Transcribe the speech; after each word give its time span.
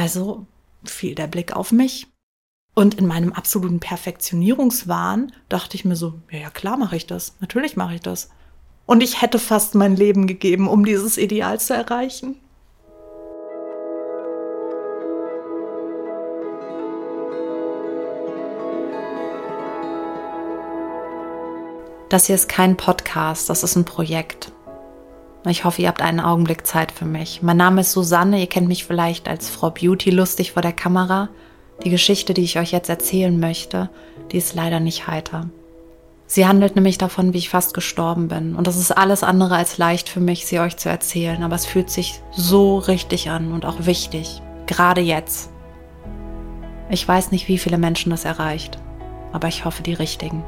Also 0.00 0.46
fiel 0.82 1.14
der 1.14 1.26
Blick 1.26 1.54
auf 1.54 1.72
mich. 1.72 2.06
Und 2.74 2.94
in 2.94 3.06
meinem 3.06 3.34
absoluten 3.34 3.80
Perfektionierungswahn 3.80 5.30
dachte 5.50 5.76
ich 5.76 5.84
mir 5.84 5.94
so, 5.94 6.14
ja, 6.30 6.38
ja 6.38 6.48
klar 6.48 6.78
mache 6.78 6.96
ich 6.96 7.06
das, 7.06 7.36
natürlich 7.40 7.76
mache 7.76 7.96
ich 7.96 8.00
das. 8.00 8.30
Und 8.86 9.02
ich 9.02 9.20
hätte 9.20 9.38
fast 9.38 9.74
mein 9.74 9.96
Leben 9.96 10.26
gegeben, 10.26 10.68
um 10.68 10.86
dieses 10.86 11.18
Ideal 11.18 11.60
zu 11.60 11.74
erreichen. 11.74 12.36
Das 22.08 22.24
hier 22.24 22.36
ist 22.36 22.48
kein 22.48 22.78
Podcast, 22.78 23.50
das 23.50 23.62
ist 23.64 23.76
ein 23.76 23.84
Projekt. 23.84 24.49
Ich 25.46 25.64
hoffe, 25.64 25.80
ihr 25.80 25.88
habt 25.88 26.02
einen 26.02 26.20
Augenblick 26.20 26.66
Zeit 26.66 26.92
für 26.92 27.06
mich. 27.06 27.40
Mein 27.40 27.56
Name 27.56 27.80
ist 27.80 27.92
Susanne, 27.92 28.38
ihr 28.38 28.46
kennt 28.46 28.68
mich 28.68 28.84
vielleicht 28.84 29.26
als 29.26 29.48
Frau 29.48 29.70
Beauty 29.70 30.10
lustig 30.10 30.52
vor 30.52 30.60
der 30.60 30.74
Kamera. 30.74 31.30
Die 31.82 31.90
Geschichte, 31.90 32.34
die 32.34 32.42
ich 32.42 32.58
euch 32.58 32.72
jetzt 32.72 32.90
erzählen 32.90 33.38
möchte, 33.40 33.88
die 34.32 34.36
ist 34.36 34.54
leider 34.54 34.80
nicht 34.80 35.06
heiter. 35.06 35.48
Sie 36.26 36.46
handelt 36.46 36.76
nämlich 36.76 36.98
davon, 36.98 37.32
wie 37.32 37.38
ich 37.38 37.48
fast 37.48 37.72
gestorben 37.72 38.28
bin. 38.28 38.54
Und 38.54 38.66
das 38.66 38.76
ist 38.76 38.92
alles 38.92 39.22
andere 39.22 39.56
als 39.56 39.78
leicht 39.78 40.10
für 40.10 40.20
mich, 40.20 40.46
sie 40.46 40.60
euch 40.60 40.76
zu 40.76 40.90
erzählen. 40.90 41.42
Aber 41.42 41.56
es 41.56 41.66
fühlt 41.66 41.90
sich 41.90 42.20
so 42.30 42.78
richtig 42.78 43.30
an 43.30 43.52
und 43.52 43.64
auch 43.64 43.86
wichtig. 43.86 44.42
Gerade 44.66 45.00
jetzt. 45.00 45.50
Ich 46.90 47.08
weiß 47.08 47.32
nicht, 47.32 47.48
wie 47.48 47.58
viele 47.58 47.78
Menschen 47.78 48.10
das 48.10 48.26
erreicht. 48.26 48.78
Aber 49.32 49.48
ich 49.48 49.64
hoffe, 49.64 49.82
die 49.82 49.94
richtigen. 49.94 50.44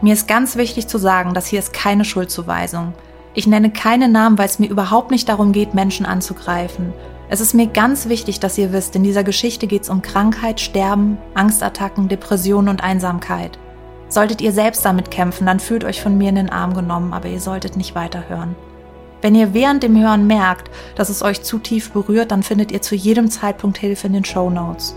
Mir 0.00 0.12
ist 0.12 0.28
ganz 0.28 0.56
wichtig 0.56 0.86
zu 0.86 0.96
sagen, 0.96 1.34
dass 1.34 1.46
hier 1.46 1.58
ist 1.58 1.72
keine 1.72 2.04
Schuldzuweisung. 2.04 2.94
Ich 3.34 3.48
nenne 3.48 3.70
keine 3.70 4.08
Namen, 4.08 4.38
weil 4.38 4.46
es 4.46 4.60
mir 4.60 4.68
überhaupt 4.68 5.10
nicht 5.10 5.28
darum 5.28 5.52
geht, 5.52 5.74
Menschen 5.74 6.06
anzugreifen. 6.06 6.92
Es 7.28 7.40
ist 7.40 7.52
mir 7.52 7.66
ganz 7.66 8.08
wichtig, 8.08 8.38
dass 8.40 8.56
ihr 8.58 8.72
wisst, 8.72 8.94
in 8.96 9.02
dieser 9.02 9.24
Geschichte 9.24 9.66
geht 9.66 9.82
es 9.82 9.90
um 9.90 10.00
Krankheit, 10.00 10.60
Sterben, 10.60 11.18
Angstattacken, 11.34 12.08
Depressionen 12.08 12.68
und 12.68 12.82
Einsamkeit. 12.82 13.58
Solltet 14.08 14.40
ihr 14.40 14.52
selbst 14.52 14.84
damit 14.84 15.10
kämpfen, 15.10 15.46
dann 15.46 15.60
fühlt 15.60 15.84
euch 15.84 16.00
von 16.00 16.16
mir 16.16 16.30
in 16.30 16.36
den 16.36 16.50
Arm 16.50 16.74
genommen, 16.74 17.12
aber 17.12 17.28
ihr 17.28 17.40
solltet 17.40 17.76
nicht 17.76 17.94
weiterhören. 17.94 18.54
Wenn 19.20 19.34
ihr 19.34 19.52
während 19.52 19.82
dem 19.82 20.00
Hören 20.00 20.28
merkt, 20.28 20.70
dass 20.94 21.08
es 21.08 21.22
euch 21.22 21.42
zu 21.42 21.58
tief 21.58 21.90
berührt, 21.90 22.30
dann 22.30 22.44
findet 22.44 22.70
ihr 22.70 22.80
zu 22.80 22.94
jedem 22.94 23.28
Zeitpunkt 23.30 23.78
Hilfe 23.78 24.06
in 24.06 24.12
den 24.12 24.24
Show 24.24 24.48
Notes. 24.48 24.94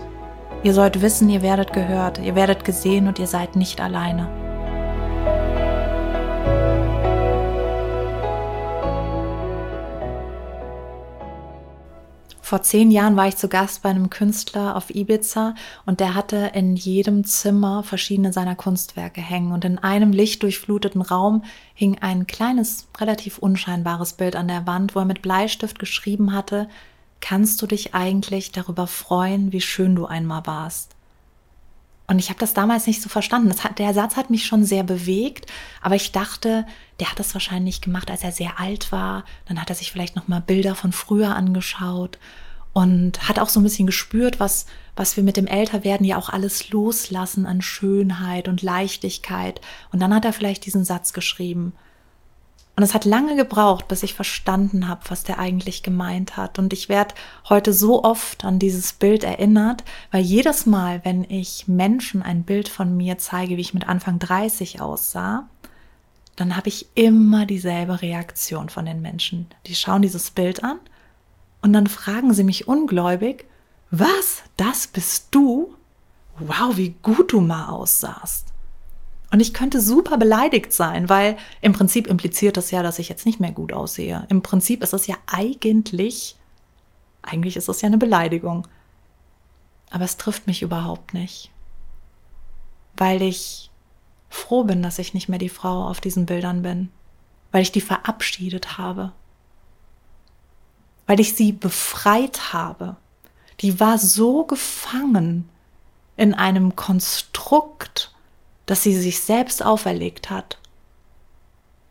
Ihr 0.62 0.72
sollt 0.74 1.02
wissen, 1.02 1.28
ihr 1.28 1.42
werdet 1.42 1.72
gehört, 1.72 2.20
ihr 2.20 2.36
werdet 2.36 2.64
gesehen 2.64 3.08
und 3.08 3.18
ihr 3.18 3.26
seid 3.26 3.56
nicht 3.56 3.80
alleine. 3.80 4.41
Vor 12.52 12.60
zehn 12.60 12.90
Jahren 12.90 13.16
war 13.16 13.28
ich 13.28 13.38
zu 13.38 13.48
Gast 13.48 13.80
bei 13.80 13.88
einem 13.88 14.10
Künstler 14.10 14.76
auf 14.76 14.94
Ibiza 14.94 15.54
und 15.86 16.00
der 16.00 16.14
hatte 16.14 16.50
in 16.52 16.76
jedem 16.76 17.24
Zimmer 17.24 17.82
verschiedene 17.82 18.30
seiner 18.30 18.56
Kunstwerke 18.56 19.22
hängen. 19.22 19.52
Und 19.52 19.64
in 19.64 19.78
einem 19.78 20.12
lichtdurchfluteten 20.12 21.00
Raum 21.00 21.44
hing 21.72 21.96
ein 22.02 22.26
kleines, 22.26 22.88
relativ 22.98 23.38
unscheinbares 23.38 24.12
Bild 24.12 24.36
an 24.36 24.48
der 24.48 24.66
Wand, 24.66 24.94
wo 24.94 24.98
er 24.98 25.06
mit 25.06 25.22
Bleistift 25.22 25.78
geschrieben 25.78 26.34
hatte, 26.34 26.68
kannst 27.22 27.62
du 27.62 27.66
dich 27.66 27.94
eigentlich 27.94 28.52
darüber 28.52 28.86
freuen, 28.86 29.50
wie 29.52 29.62
schön 29.62 29.96
du 29.96 30.04
einmal 30.04 30.44
warst? 30.44 30.94
Und 32.06 32.18
ich 32.18 32.28
habe 32.28 32.38
das 32.38 32.52
damals 32.52 32.86
nicht 32.86 33.00
so 33.00 33.08
verstanden. 33.08 33.54
Hat, 33.64 33.78
der 33.78 33.94
Satz 33.94 34.16
hat 34.16 34.28
mich 34.28 34.44
schon 34.44 34.66
sehr 34.66 34.82
bewegt, 34.82 35.50
aber 35.80 35.94
ich 35.94 36.12
dachte, 36.12 36.66
der 37.00 37.10
hat 37.10 37.18
das 37.18 37.32
wahrscheinlich 37.32 37.80
gemacht, 37.80 38.10
als 38.10 38.22
er 38.22 38.32
sehr 38.32 38.60
alt 38.60 38.92
war. 38.92 39.24
Dann 39.46 39.58
hat 39.58 39.70
er 39.70 39.74
sich 39.74 39.90
vielleicht 39.90 40.16
noch 40.16 40.28
mal 40.28 40.42
Bilder 40.42 40.74
von 40.74 40.92
früher 40.92 41.34
angeschaut 41.34 42.18
und 42.72 43.28
hat 43.28 43.38
auch 43.38 43.48
so 43.48 43.60
ein 43.60 43.64
bisschen 43.64 43.86
gespürt, 43.86 44.40
was 44.40 44.66
was 44.96 45.16
wir 45.16 45.24
mit 45.24 45.36
dem 45.36 45.46
Älterwerden 45.46 46.06
ja 46.06 46.18
auch 46.18 46.28
alles 46.28 46.70
loslassen 46.70 47.46
an 47.46 47.62
Schönheit 47.62 48.48
und 48.48 48.62
Leichtigkeit. 48.62 49.60
Und 49.90 50.00
dann 50.00 50.14
hat 50.14 50.24
er 50.24 50.32
vielleicht 50.32 50.66
diesen 50.66 50.84
Satz 50.84 51.12
geschrieben. 51.12 51.72
Und 52.74 52.82
es 52.82 52.94
hat 52.94 53.04
lange 53.04 53.36
gebraucht, 53.36 53.88
bis 53.88 54.02
ich 54.02 54.14
verstanden 54.14 54.88
habe, 54.88 55.02
was 55.08 55.24
der 55.24 55.38
eigentlich 55.38 55.82
gemeint 55.82 56.36
hat. 56.36 56.58
Und 56.58 56.72
ich 56.72 56.88
werde 56.88 57.14
heute 57.48 57.72
so 57.72 58.02
oft 58.02 58.44
an 58.44 58.58
dieses 58.58 58.94
Bild 58.94 59.24
erinnert, 59.24 59.84
weil 60.10 60.22
jedes 60.22 60.64
Mal, 60.64 61.04
wenn 61.04 61.24
ich 61.24 61.68
Menschen 61.68 62.22
ein 62.22 62.44
Bild 62.44 62.68
von 62.68 62.96
mir 62.96 63.18
zeige, 63.18 63.56
wie 63.56 63.60
ich 63.60 63.74
mit 63.74 63.88
Anfang 63.88 64.18
30 64.18 64.80
aussah, 64.80 65.48
dann 66.36 66.56
habe 66.56 66.68
ich 66.68 66.86
immer 66.94 67.44
dieselbe 67.44 68.00
Reaktion 68.00 68.70
von 68.70 68.86
den 68.86 69.02
Menschen. 69.02 69.48
Die 69.66 69.74
schauen 69.74 70.00
dieses 70.00 70.30
Bild 70.30 70.64
an 70.64 70.78
und 71.62 71.72
dann 71.72 71.86
fragen 71.86 72.34
sie 72.34 72.44
mich 72.44 72.68
ungläubig, 72.68 73.46
was, 73.90 74.42
das 74.56 74.86
bist 74.86 75.28
du? 75.30 75.74
Wow, 76.38 76.76
wie 76.76 76.94
gut 77.02 77.32
du 77.32 77.40
mal 77.40 77.68
aussahst. 77.68 78.52
Und 79.30 79.40
ich 79.40 79.54
könnte 79.54 79.80
super 79.80 80.18
beleidigt 80.18 80.72
sein, 80.72 81.08
weil 81.08 81.38
im 81.62 81.72
Prinzip 81.72 82.06
impliziert 82.06 82.56
das 82.56 82.70
ja, 82.70 82.82
dass 82.82 82.98
ich 82.98 83.08
jetzt 83.08 83.24
nicht 83.24 83.40
mehr 83.40 83.52
gut 83.52 83.72
aussehe. 83.72 84.26
Im 84.28 84.42
Prinzip 84.42 84.82
ist 84.82 84.92
das 84.92 85.06
ja 85.06 85.16
eigentlich, 85.26 86.36
eigentlich 87.22 87.56
ist 87.56 87.68
das 87.68 87.80
ja 87.80 87.86
eine 87.86 87.96
Beleidigung. 87.96 88.66
Aber 89.90 90.04
es 90.04 90.16
trifft 90.16 90.46
mich 90.46 90.62
überhaupt 90.62 91.14
nicht. 91.14 91.50
Weil 92.96 93.22
ich 93.22 93.70
froh 94.28 94.64
bin, 94.64 94.82
dass 94.82 94.98
ich 94.98 95.14
nicht 95.14 95.28
mehr 95.28 95.38
die 95.38 95.48
Frau 95.48 95.88
auf 95.88 96.00
diesen 96.00 96.26
Bildern 96.26 96.62
bin. 96.62 96.90
Weil 97.52 97.62
ich 97.62 97.72
die 97.72 97.80
verabschiedet 97.80 98.76
habe. 98.78 99.12
Weil 101.06 101.20
ich 101.20 101.34
sie 101.34 101.52
befreit 101.52 102.52
habe. 102.52 102.96
Die 103.60 103.80
war 103.80 103.98
so 103.98 104.44
gefangen 104.44 105.48
in 106.16 106.34
einem 106.34 106.76
Konstrukt 106.76 108.12
das 108.66 108.82
sie 108.82 108.96
sich 108.96 109.20
selbst 109.20 109.64
auferlegt 109.64 110.30
hat. 110.30 110.58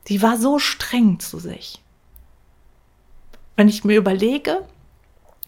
Die 0.08 0.22
war 0.22 0.38
so 0.38 0.60
streng 0.60 1.20
zu 1.20 1.40
sich. 1.40 1.80
Wenn 3.56 3.70
ich 3.70 3.84
mir 3.84 3.98
überlege, 3.98 4.66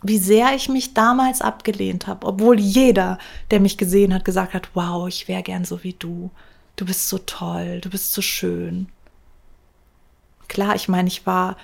wie 0.02 0.18
sehr 0.18 0.54
ich 0.54 0.70
mich 0.70 0.94
damals 0.94 1.42
abgelehnt 1.42 2.08
habe, 2.08 2.28
obwohl 2.28 2.60
jeder, 2.60 3.18
der 3.52 3.60
mich 3.60 3.78
gesehen 3.78 4.14
hat, 4.14 4.26
gesagt 4.26 4.54
hat, 4.54 4.70
wow, 4.74 5.08
ich 5.08 5.28
wäre 5.28 5.44
gern 5.44 5.66
so 5.66 5.84
wie 5.84 5.94
du. 5.94 6.30
Du 6.76 6.86
bist 6.86 7.10
so 7.10 7.18
toll, 7.20 7.80
du 7.82 7.90
bist 7.90 8.14
so 8.14 8.22
schön. 8.22 8.90
Klar, 10.50 10.76
ich 10.76 10.90
meine, 10.90 11.08
ich 11.08 11.26
war 11.26 11.58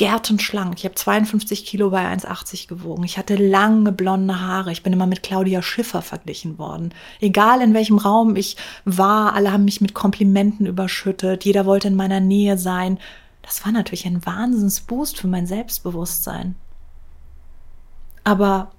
gärtenschlank. 0.00 0.78
Ich 0.78 0.86
habe 0.86 0.94
52 0.94 1.66
Kilo 1.66 1.90
bei 1.90 2.10
1,80 2.10 2.68
gewogen. 2.68 3.04
Ich 3.04 3.18
hatte 3.18 3.36
lange 3.36 3.92
blonde 3.92 4.40
Haare. 4.40 4.72
Ich 4.72 4.82
bin 4.82 4.94
immer 4.94 5.06
mit 5.06 5.22
Claudia 5.22 5.60
Schiffer 5.60 6.00
verglichen 6.00 6.58
worden. 6.58 6.94
Egal 7.20 7.60
in 7.60 7.74
welchem 7.74 7.98
Raum 7.98 8.34
ich 8.34 8.56
war, 8.86 9.34
alle 9.34 9.52
haben 9.52 9.66
mich 9.66 9.82
mit 9.82 9.92
Komplimenten 9.92 10.64
überschüttet. 10.64 11.44
Jeder 11.44 11.66
wollte 11.66 11.88
in 11.88 11.96
meiner 11.96 12.18
Nähe 12.18 12.56
sein. 12.56 12.98
Das 13.42 13.62
war 13.66 13.72
natürlich 13.72 14.06
ein 14.06 14.24
Wahnsinnsboost 14.24 15.18
für 15.18 15.26
mein 15.26 15.46
Selbstbewusstsein. 15.46 16.54
Aber 18.24 18.70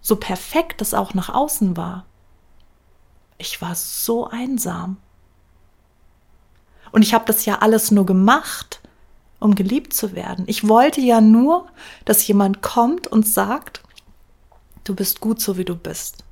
so 0.00 0.16
perfekt 0.16 0.80
es 0.80 0.94
auch 0.94 1.12
nach 1.12 1.28
außen 1.28 1.76
war, 1.76 2.06
ich 3.36 3.60
war 3.60 3.74
so 3.74 4.30
einsam. 4.30 4.96
Und 6.90 7.02
ich 7.02 7.12
habe 7.12 7.26
das 7.26 7.44
ja 7.44 7.58
alles 7.58 7.90
nur 7.90 8.06
gemacht, 8.06 8.80
um 9.40 9.54
geliebt 9.54 9.94
zu 9.94 10.14
werden. 10.14 10.44
Ich 10.46 10.68
wollte 10.68 11.00
ja 11.00 11.20
nur, 11.20 11.66
dass 12.04 12.26
jemand 12.26 12.62
kommt 12.62 13.06
und 13.06 13.26
sagt, 13.26 13.82
du 14.84 14.94
bist 14.94 15.20
gut 15.20 15.40
so 15.40 15.56
wie 15.56 15.64
du 15.64 15.74
bist. 15.74 16.24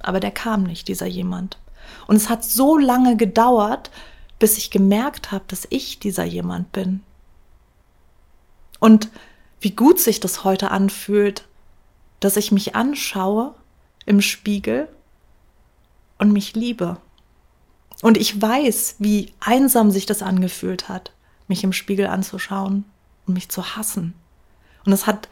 Aber 0.00 0.20
der 0.20 0.32
kam 0.32 0.64
nicht, 0.64 0.88
dieser 0.88 1.06
jemand. 1.06 1.58
Und 2.06 2.16
es 2.16 2.28
hat 2.28 2.44
so 2.44 2.76
lange 2.76 3.16
gedauert, 3.16 3.90
bis 4.38 4.58
ich 4.58 4.70
gemerkt 4.70 5.30
habe, 5.30 5.44
dass 5.46 5.66
ich 5.70 6.00
dieser 6.00 6.24
jemand 6.24 6.72
bin. 6.72 7.02
Und 8.80 9.10
wie 9.60 9.72
gut 9.72 10.00
sich 10.00 10.20
das 10.20 10.42
heute 10.42 10.70
anfühlt, 10.70 11.46
dass 12.18 12.36
ich 12.36 12.50
mich 12.50 12.74
anschaue 12.74 13.54
im 14.06 14.20
Spiegel 14.20 14.88
und 16.18 16.32
mich 16.32 16.54
liebe. 16.54 16.96
Und 18.02 18.16
ich 18.16 18.40
weiß, 18.40 18.96
wie 18.98 19.32
einsam 19.40 19.90
sich 19.90 20.06
das 20.06 20.22
angefühlt 20.22 20.88
hat 20.88 21.12
mich 21.50 21.62
im 21.62 21.74
Spiegel 21.74 22.06
anzuschauen 22.06 22.84
und 23.26 23.34
mich 23.34 23.50
zu 23.50 23.76
hassen. 23.76 24.14
Und 24.86 24.92
es 24.92 25.06
hat 25.06 25.28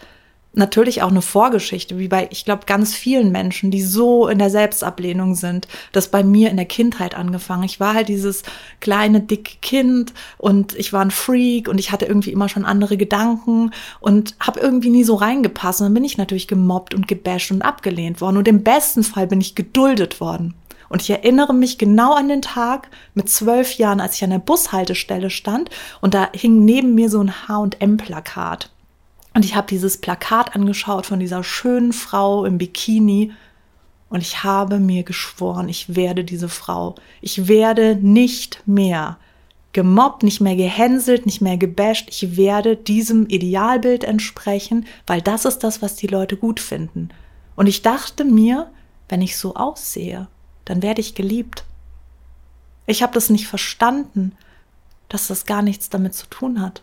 natürlich 0.52 1.02
auch 1.02 1.10
eine 1.10 1.22
Vorgeschichte, 1.22 1.98
wie 1.98 2.08
bei, 2.08 2.28
ich 2.30 2.44
glaube, 2.44 2.66
ganz 2.66 2.94
vielen 2.94 3.30
Menschen, 3.30 3.70
die 3.70 3.82
so 3.82 4.28
in 4.28 4.38
der 4.38 4.50
Selbstablehnung 4.50 5.34
sind. 5.34 5.68
Das 5.92 6.08
bei 6.08 6.22
mir 6.22 6.50
in 6.50 6.56
der 6.56 6.66
Kindheit 6.66 7.14
angefangen. 7.14 7.62
Ich 7.62 7.80
war 7.80 7.94
halt 7.94 8.08
dieses 8.08 8.42
kleine, 8.80 9.20
dicke 9.20 9.58
Kind 9.62 10.12
und 10.36 10.74
ich 10.74 10.92
war 10.92 11.02
ein 11.02 11.10
Freak 11.10 11.68
und 11.68 11.78
ich 11.78 11.92
hatte 11.92 12.06
irgendwie 12.06 12.32
immer 12.32 12.48
schon 12.48 12.64
andere 12.64 12.96
Gedanken 12.96 13.70
und 14.00 14.34
habe 14.40 14.60
irgendwie 14.60 14.90
nie 14.90 15.04
so 15.04 15.14
reingepasst. 15.14 15.80
Und 15.80 15.86
dann 15.86 15.94
bin 15.94 16.04
ich 16.04 16.18
natürlich 16.18 16.48
gemobbt 16.48 16.94
und 16.94 17.08
gebasht 17.08 17.50
und 17.50 17.62
abgelehnt 17.62 18.20
worden. 18.20 18.38
Und 18.38 18.48
im 18.48 18.64
besten 18.64 19.04
Fall 19.04 19.26
bin 19.26 19.40
ich 19.40 19.54
geduldet 19.54 20.20
worden. 20.20 20.54
Und 20.88 21.02
ich 21.02 21.10
erinnere 21.10 21.54
mich 21.54 21.78
genau 21.78 22.14
an 22.14 22.28
den 22.28 22.42
Tag 22.42 22.88
mit 23.14 23.28
zwölf 23.28 23.74
Jahren, 23.74 24.00
als 24.00 24.16
ich 24.16 24.24
an 24.24 24.30
der 24.30 24.38
Bushaltestelle 24.38 25.30
stand 25.30 25.70
und 26.00 26.14
da 26.14 26.30
hing 26.34 26.64
neben 26.64 26.94
mir 26.94 27.10
so 27.10 27.22
ein 27.22 27.32
HM-Plakat. 27.46 28.70
Und 29.34 29.44
ich 29.44 29.54
habe 29.54 29.66
dieses 29.66 29.98
Plakat 29.98 30.56
angeschaut 30.56 31.06
von 31.06 31.20
dieser 31.20 31.44
schönen 31.44 31.92
Frau 31.92 32.44
im 32.44 32.58
Bikini 32.58 33.32
und 34.08 34.22
ich 34.22 34.42
habe 34.42 34.78
mir 34.78 35.02
geschworen, 35.02 35.68
ich 35.68 35.94
werde 35.94 36.24
diese 36.24 36.48
Frau. 36.48 36.94
Ich 37.20 37.46
werde 37.46 37.96
nicht 37.96 38.62
mehr 38.66 39.18
gemobbt, 39.72 40.22
nicht 40.22 40.40
mehr 40.40 40.56
gehänselt, 40.56 41.26
nicht 41.26 41.42
mehr 41.42 41.58
gebasht. 41.58 42.08
Ich 42.08 42.36
werde 42.36 42.76
diesem 42.76 43.26
Idealbild 43.26 44.04
entsprechen, 44.04 44.86
weil 45.06 45.20
das 45.20 45.44
ist 45.44 45.58
das, 45.58 45.82
was 45.82 45.94
die 45.94 46.06
Leute 46.06 46.36
gut 46.36 46.58
finden. 46.58 47.10
Und 47.54 47.66
ich 47.66 47.82
dachte 47.82 48.24
mir, 48.24 48.70
wenn 49.08 49.20
ich 49.20 49.36
so 49.36 49.54
aussehe, 49.54 50.28
dann 50.68 50.82
werde 50.82 51.00
ich 51.00 51.14
geliebt. 51.14 51.64
Ich 52.86 53.02
habe 53.02 53.14
das 53.14 53.30
nicht 53.30 53.48
verstanden, 53.48 54.36
dass 55.08 55.28
das 55.28 55.46
gar 55.46 55.62
nichts 55.62 55.88
damit 55.88 56.14
zu 56.14 56.26
tun 56.26 56.60
hat. 56.60 56.82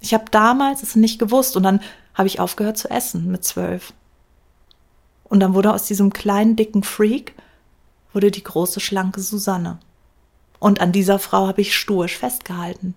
Ich 0.00 0.12
habe 0.12 0.26
damals 0.30 0.82
es 0.82 0.94
nicht 0.94 1.18
gewusst 1.18 1.56
und 1.56 1.62
dann 1.62 1.80
habe 2.12 2.28
ich 2.28 2.38
aufgehört 2.38 2.76
zu 2.76 2.90
essen 2.90 3.30
mit 3.30 3.42
zwölf. 3.42 3.94
Und 5.24 5.40
dann 5.40 5.54
wurde 5.54 5.72
aus 5.72 5.86
diesem 5.86 6.12
kleinen, 6.12 6.54
dicken 6.54 6.82
Freak, 6.82 7.34
wurde 8.12 8.30
die 8.30 8.44
große, 8.44 8.80
schlanke 8.80 9.22
Susanne. 9.22 9.78
Und 10.58 10.82
an 10.82 10.92
dieser 10.92 11.18
Frau 11.18 11.46
habe 11.46 11.62
ich 11.62 11.74
stoisch 11.74 12.18
festgehalten. 12.18 12.94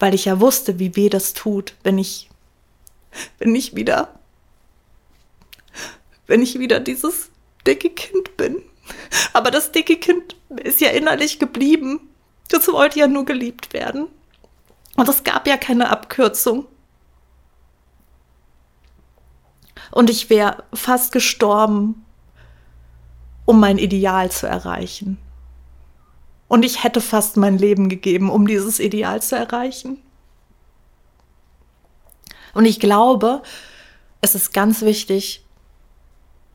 Weil 0.00 0.14
ich 0.14 0.24
ja 0.24 0.40
wusste, 0.40 0.80
wie 0.80 0.96
weh 0.96 1.08
das 1.08 1.32
tut, 1.32 1.76
wenn 1.84 1.96
ich, 1.96 2.28
wenn 3.38 3.54
ich 3.54 3.76
wieder, 3.76 4.18
wenn 6.26 6.42
ich 6.42 6.58
wieder 6.58 6.80
dieses 6.80 7.30
dicke 7.64 7.90
Kind 7.90 8.36
bin. 8.36 8.62
Aber 9.32 9.50
das 9.50 9.72
dicke 9.72 9.96
Kind 9.96 10.36
ist 10.62 10.80
ja 10.80 10.90
innerlich 10.90 11.38
geblieben. 11.38 12.00
Das 12.48 12.68
wollte 12.68 12.98
ja 12.98 13.06
nur 13.06 13.24
geliebt 13.24 13.72
werden. 13.72 14.06
Und 14.96 15.08
es 15.08 15.24
gab 15.24 15.46
ja 15.46 15.56
keine 15.56 15.90
Abkürzung. 15.90 16.66
Und 19.90 20.10
ich 20.10 20.30
wäre 20.30 20.64
fast 20.74 21.12
gestorben, 21.12 22.04
um 23.44 23.60
mein 23.60 23.78
Ideal 23.78 24.30
zu 24.30 24.46
erreichen. 24.46 25.18
Und 26.48 26.64
ich 26.64 26.84
hätte 26.84 27.00
fast 27.00 27.36
mein 27.36 27.58
Leben 27.58 27.88
gegeben, 27.88 28.30
um 28.30 28.46
dieses 28.46 28.78
Ideal 28.78 29.22
zu 29.22 29.36
erreichen. 29.36 30.02
Und 32.54 32.64
ich 32.64 32.80
glaube, 32.80 33.42
es 34.20 34.34
ist 34.34 34.52
ganz 34.52 34.82
wichtig, 34.82 35.45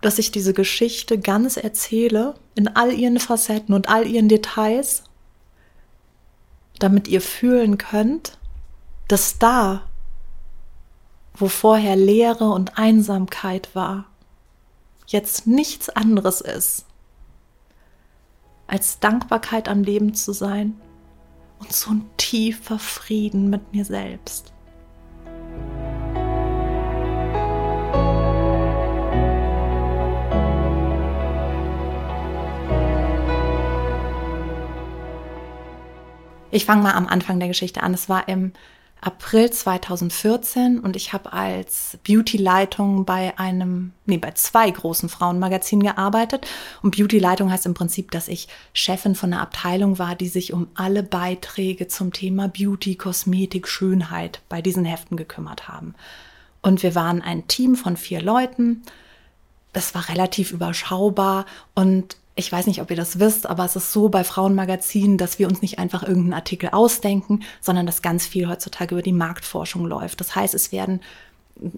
dass 0.02 0.20
ich 0.20 0.32
diese 0.32 0.54
Geschichte 0.54 1.20
ganz 1.20 1.58
erzähle, 1.58 2.36
in 2.56 2.68
all 2.68 2.92
ihren 2.92 3.20
Facetten 3.20 3.74
und 3.74 3.90
all 3.90 4.08
ihren 4.08 4.30
Details, 4.30 5.04
damit 6.80 7.08
ihr 7.08 7.22
fühlen 7.22 7.78
könnt, 7.78 8.38
dass 9.08 9.38
da, 9.38 9.84
wo 11.36 11.48
vorher 11.48 11.96
Leere 11.96 12.50
und 12.50 12.78
Einsamkeit 12.78 13.76
war, 13.76 14.06
jetzt 15.08 15.48
nichts 15.48 15.90
anderes 15.90 16.42
ist 16.42 16.86
als 18.72 19.00
Dankbarkeit 19.00 19.68
am 19.68 19.84
Leben 19.84 20.14
zu 20.14 20.32
sein 20.32 20.80
und 21.60 21.74
so 21.74 21.92
ein 21.92 22.10
tiefer 22.16 22.80
Frieden 22.80 23.50
mit 23.50 23.74
mir 23.74 23.84
selbst. 23.84 24.54
Ich 36.52 36.66
fange 36.66 36.84
mal 36.84 36.94
am 36.94 37.08
Anfang 37.08 37.40
der 37.40 37.48
Geschichte 37.48 37.82
an. 37.82 37.94
Es 37.94 38.10
war 38.10 38.28
im 38.28 38.52
April 39.00 39.50
2014 39.50 40.80
und 40.80 40.96
ich 40.96 41.12
habe 41.12 41.34
als 41.34 41.98
Beauty-Leitung 42.06 43.04
bei 43.06 43.38
einem, 43.40 43.94
nee, 44.06 44.18
bei 44.18 44.32
zwei 44.32 44.70
großen 44.70 45.10
Frauenmagazinen 45.10 45.84
gearbeitet. 45.84 46.46
Und 46.84 46.96
Beauty-Leitung 46.96 47.52
heißt 47.52 47.66
im 47.66 47.74
Prinzip, 47.74 48.12
dass 48.12 48.28
ich 48.28 48.48
Chefin 48.74 49.16
von 49.16 49.34
einer 49.34 49.42
Abteilung 49.42 49.98
war, 49.98 50.16
die 50.16 50.28
sich 50.28 50.54
um 50.54 50.68
alle 50.76 51.02
Beiträge 51.02 51.88
zum 51.88 52.14
Thema 52.14 52.48
Beauty, 52.48 52.96
Kosmetik, 52.96 53.68
Schönheit 53.68 54.42
bei 54.50 54.62
diesen 54.62 54.86
Heften 54.86 55.18
gekümmert 55.18 55.68
haben. 55.68 55.96
Und 56.62 56.84
wir 56.84 56.94
waren 56.94 57.24
ein 57.24 57.48
Team 57.48 57.76
von 57.76 57.98
vier 57.98 58.22
Leuten. 58.22 58.84
Das 59.74 59.96
war 59.96 60.10
relativ 60.10 60.52
überschaubar 60.52 61.48
und 61.74 62.18
ich 62.36 62.52
weiß 62.52 62.68
nicht, 62.68 62.82
ob 62.82 62.90
ihr 62.90 62.96
das 62.96 63.20
wisst, 63.20 63.46
aber 63.46 63.66
es 63.66 63.76
ist 63.76 63.92
so 63.92 64.10
bei 64.10 64.24
Frauenmagazinen, 64.24 65.18
dass 65.18 65.38
wir 65.38 65.48
uns 65.48 65.62
nicht 65.62 65.80
einfach 65.80 66.04
irgendeinen 66.04 66.34
Artikel 66.34 66.70
ausdenken, 66.72 67.44
sondern 67.60 67.86
dass 67.86 68.02
ganz 68.02 68.26
viel 68.26 68.48
heutzutage 68.48 68.96
über 68.96 69.02
die 69.02 69.12
Marktforschung 69.12 69.86
läuft. 69.86 70.20
Das 70.22 70.36
heißt, 70.36 70.54
es 70.54 70.72
werden 70.72 71.02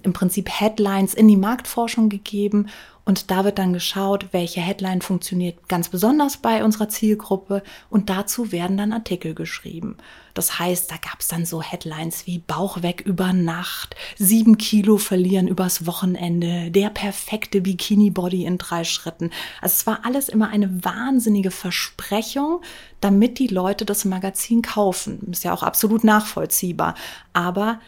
im 0.04 0.14
Prinzip 0.14 0.50
Headlines 0.50 1.14
in 1.14 1.28
die 1.28 1.38
Marktforschung 1.38 2.10
gegeben 2.10 2.68
und 3.06 3.32
da 3.32 3.44
wird 3.44 3.60
dann 3.60 3.74
geschaut, 3.74 4.28
welche 4.32 4.62
Headline 4.62 5.02
funktioniert 5.02 5.68
ganz 5.68 5.90
besonders 5.90 6.38
bei 6.38 6.64
unserer 6.64 6.88
Zielgruppe 6.88 7.62
und 7.90 8.10
dazu 8.10 8.54
werden 8.54 8.78
dann 8.78 8.94
Artikel 8.94 9.36
geschrieben. 9.36 9.98
Das 10.34 10.58
heißt, 10.58 10.90
da 10.90 10.96
gab 10.96 11.20
es 11.20 11.28
dann 11.28 11.46
so 11.46 11.62
Headlines 11.62 12.26
wie 12.28 12.40
Bauch 12.40 12.82
weg 12.82 13.02
über 13.06 13.34
Nacht, 13.34 13.98
sieben 14.18 14.58
Kilo 14.58 14.98
verlieren 14.98 15.50
übers 15.50 15.86
Wochenende, 15.86 16.72
der 16.72 16.90
perfekte 16.90 17.60
Bikini-Body 17.60 18.46
in 18.46 18.58
drei 18.58 18.86
Schritten. 18.86 19.32
Also 19.60 19.74
es 19.74 19.86
war 19.86 20.06
alles 20.06 20.30
immer 20.30 20.50
eine 20.50 20.84
wahnsinnige 20.86 21.52
Versprechung, 21.52 22.62
damit 23.02 23.38
die 23.38 23.48
Leute 23.48 23.86
das 23.86 24.06
Magazin 24.06 24.62
kaufen. 24.62 25.20
Ist 25.30 25.44
ja 25.44 25.54
auch 25.54 25.64
absolut 25.64 26.06
nachvollziehbar. 26.06 26.96
Aber 27.34 27.82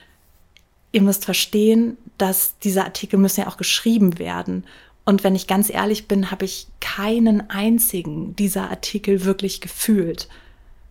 ihr 0.95 1.01
müsst 1.01 1.25
verstehen, 1.25 1.97
dass 2.17 2.57
diese 2.63 2.85
Artikel 2.85 3.19
müssen 3.19 3.41
ja 3.41 3.47
auch 3.47 3.57
geschrieben 3.57 4.17
werden. 4.17 4.63
Und 5.03 5.25
wenn 5.25 5.35
ich 5.35 5.45
ganz 5.45 5.69
ehrlich 5.69 6.07
bin, 6.07 6.31
habe 6.31 6.45
ich 6.45 6.67
keinen 6.79 7.49
einzigen 7.49 8.33
dieser 8.37 8.69
Artikel 8.69 9.25
wirklich 9.25 9.59
gefühlt. 9.59 10.29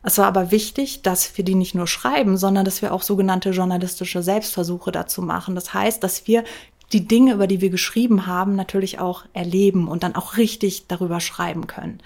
Es 0.03 0.19
war 0.19 0.27
aber 0.27 0.51
wichtig, 0.51 1.01
dass 1.01 1.39
wir 1.39 1.45
die 1.45 1.55
nicht 1.55 1.75
nur 1.75 1.87
schreiben, 1.87 2.37
sondern 2.37 2.67
dass 2.67 2.83
wir 2.83 2.93
auch 2.93 3.01
sogenannte 3.01 3.51
journalistische 3.51 4.23
Selbstversuche 4.23 4.93
dazu 4.93 5.23
machen. 5.23 5.55
Das 5.55 5.73
heißt, 5.73 6.03
dass 6.03 6.27
wir 6.27 6.45
die 6.93 7.09
Dinge, 7.09 7.33
über 7.33 7.47
die 7.47 7.62
wir 7.62 7.71
geschrieben 7.71 8.27
haben, 8.27 8.56
natürlich 8.56 8.99
auch 8.99 9.25
erleben 9.33 9.89
und 9.89 10.03
dann 10.03 10.15
auch 10.15 10.37
richtig 10.37 10.87
darüber 10.87 11.21
schreiben 11.21 11.67
können. 11.67 11.99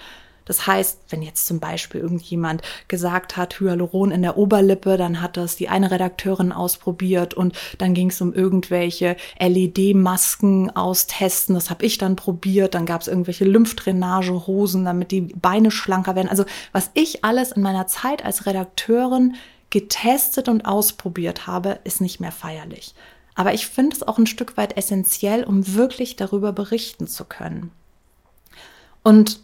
Das 0.48 0.66
heißt, 0.66 1.00
wenn 1.10 1.22
jetzt 1.22 1.46
zum 1.46 1.60
Beispiel 1.60 2.00
irgendjemand 2.00 2.62
gesagt 2.88 3.36
hat, 3.36 3.60
Hyaluron 3.60 4.10
in 4.10 4.22
der 4.22 4.36
Oberlippe, 4.36 4.96
dann 4.96 5.20
hat 5.20 5.36
das 5.36 5.56
die 5.56 5.68
eine 5.68 5.90
Redakteurin 5.90 6.52
ausprobiert 6.52 7.34
und 7.34 7.56
dann 7.76 7.94
ging 7.94 8.08
es 8.08 8.20
um 8.20 8.32
irgendwelche 8.32 9.16
LED-Masken 9.38 10.70
austesten. 10.74 11.54
Das 11.54 11.70
habe 11.70 11.84
ich 11.84 11.98
dann 11.98 12.16
probiert. 12.16 12.74
Dann 12.74 12.86
gab 12.86 13.02
es 13.02 13.08
irgendwelche 13.08 13.44
Lymphdrainagehosen, 13.44 14.86
damit 14.86 15.12
die 15.12 15.20
Beine 15.20 15.70
schlanker 15.70 16.16
werden. 16.16 16.28
Also 16.28 16.44
was 16.72 16.90
ich 16.94 17.24
alles 17.24 17.52
in 17.52 17.62
meiner 17.62 17.86
Zeit 17.86 18.24
als 18.24 18.46
Redakteurin 18.46 19.36
getestet 19.70 20.48
und 20.48 20.64
ausprobiert 20.64 21.46
habe, 21.46 21.78
ist 21.84 22.00
nicht 22.00 22.20
mehr 22.20 22.32
feierlich. 22.32 22.94
Aber 23.34 23.52
ich 23.52 23.66
finde 23.66 23.94
es 23.94 24.02
auch 24.02 24.16
ein 24.16 24.26
Stück 24.26 24.56
weit 24.56 24.78
essentiell, 24.78 25.44
um 25.44 25.74
wirklich 25.74 26.16
darüber 26.16 26.52
berichten 26.52 27.06
zu 27.06 27.26
können. 27.26 27.70
Und 29.04 29.40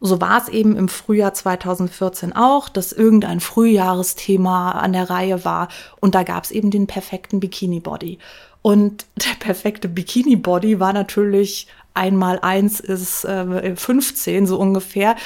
so 0.00 0.20
war 0.20 0.40
es 0.40 0.48
eben 0.48 0.76
im 0.76 0.88
Frühjahr 0.88 1.34
2014 1.34 2.34
auch, 2.34 2.68
dass 2.68 2.92
irgendein 2.92 3.40
Frühjahresthema 3.40 4.72
an 4.72 4.92
der 4.92 5.10
Reihe 5.10 5.44
war 5.44 5.68
und 6.00 6.14
da 6.14 6.22
gab 6.22 6.44
es 6.44 6.50
eben 6.50 6.70
den 6.70 6.86
perfekten 6.86 7.40
Bikini-Body. 7.40 8.18
Und 8.62 9.06
der 9.16 9.34
perfekte 9.38 9.88
Bikini-Body 9.88 10.80
war 10.80 10.92
natürlich 10.92 11.68
einmal 11.94 12.38
eins 12.40 12.80
ist 12.80 13.24
äh, 13.24 13.74
15 13.74 14.46
so 14.46 14.58
ungefähr. 14.58 15.16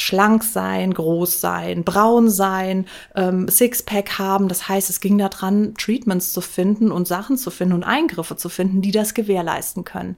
Schlank 0.00 0.44
sein, 0.44 0.94
groß 0.94 1.40
sein, 1.40 1.82
braun 1.82 2.30
sein, 2.30 2.86
ähm, 3.16 3.48
Sixpack 3.48 4.18
haben. 4.18 4.46
Das 4.46 4.68
heißt, 4.68 4.90
es 4.90 5.00
ging 5.00 5.18
daran, 5.18 5.74
Treatments 5.74 6.32
zu 6.32 6.40
finden 6.40 6.92
und 6.92 7.08
Sachen 7.08 7.36
zu 7.36 7.50
finden 7.50 7.74
und 7.74 7.82
Eingriffe 7.82 8.36
zu 8.36 8.48
finden, 8.48 8.80
die 8.80 8.92
das 8.92 9.14
gewährleisten 9.14 9.84
können. 9.84 10.16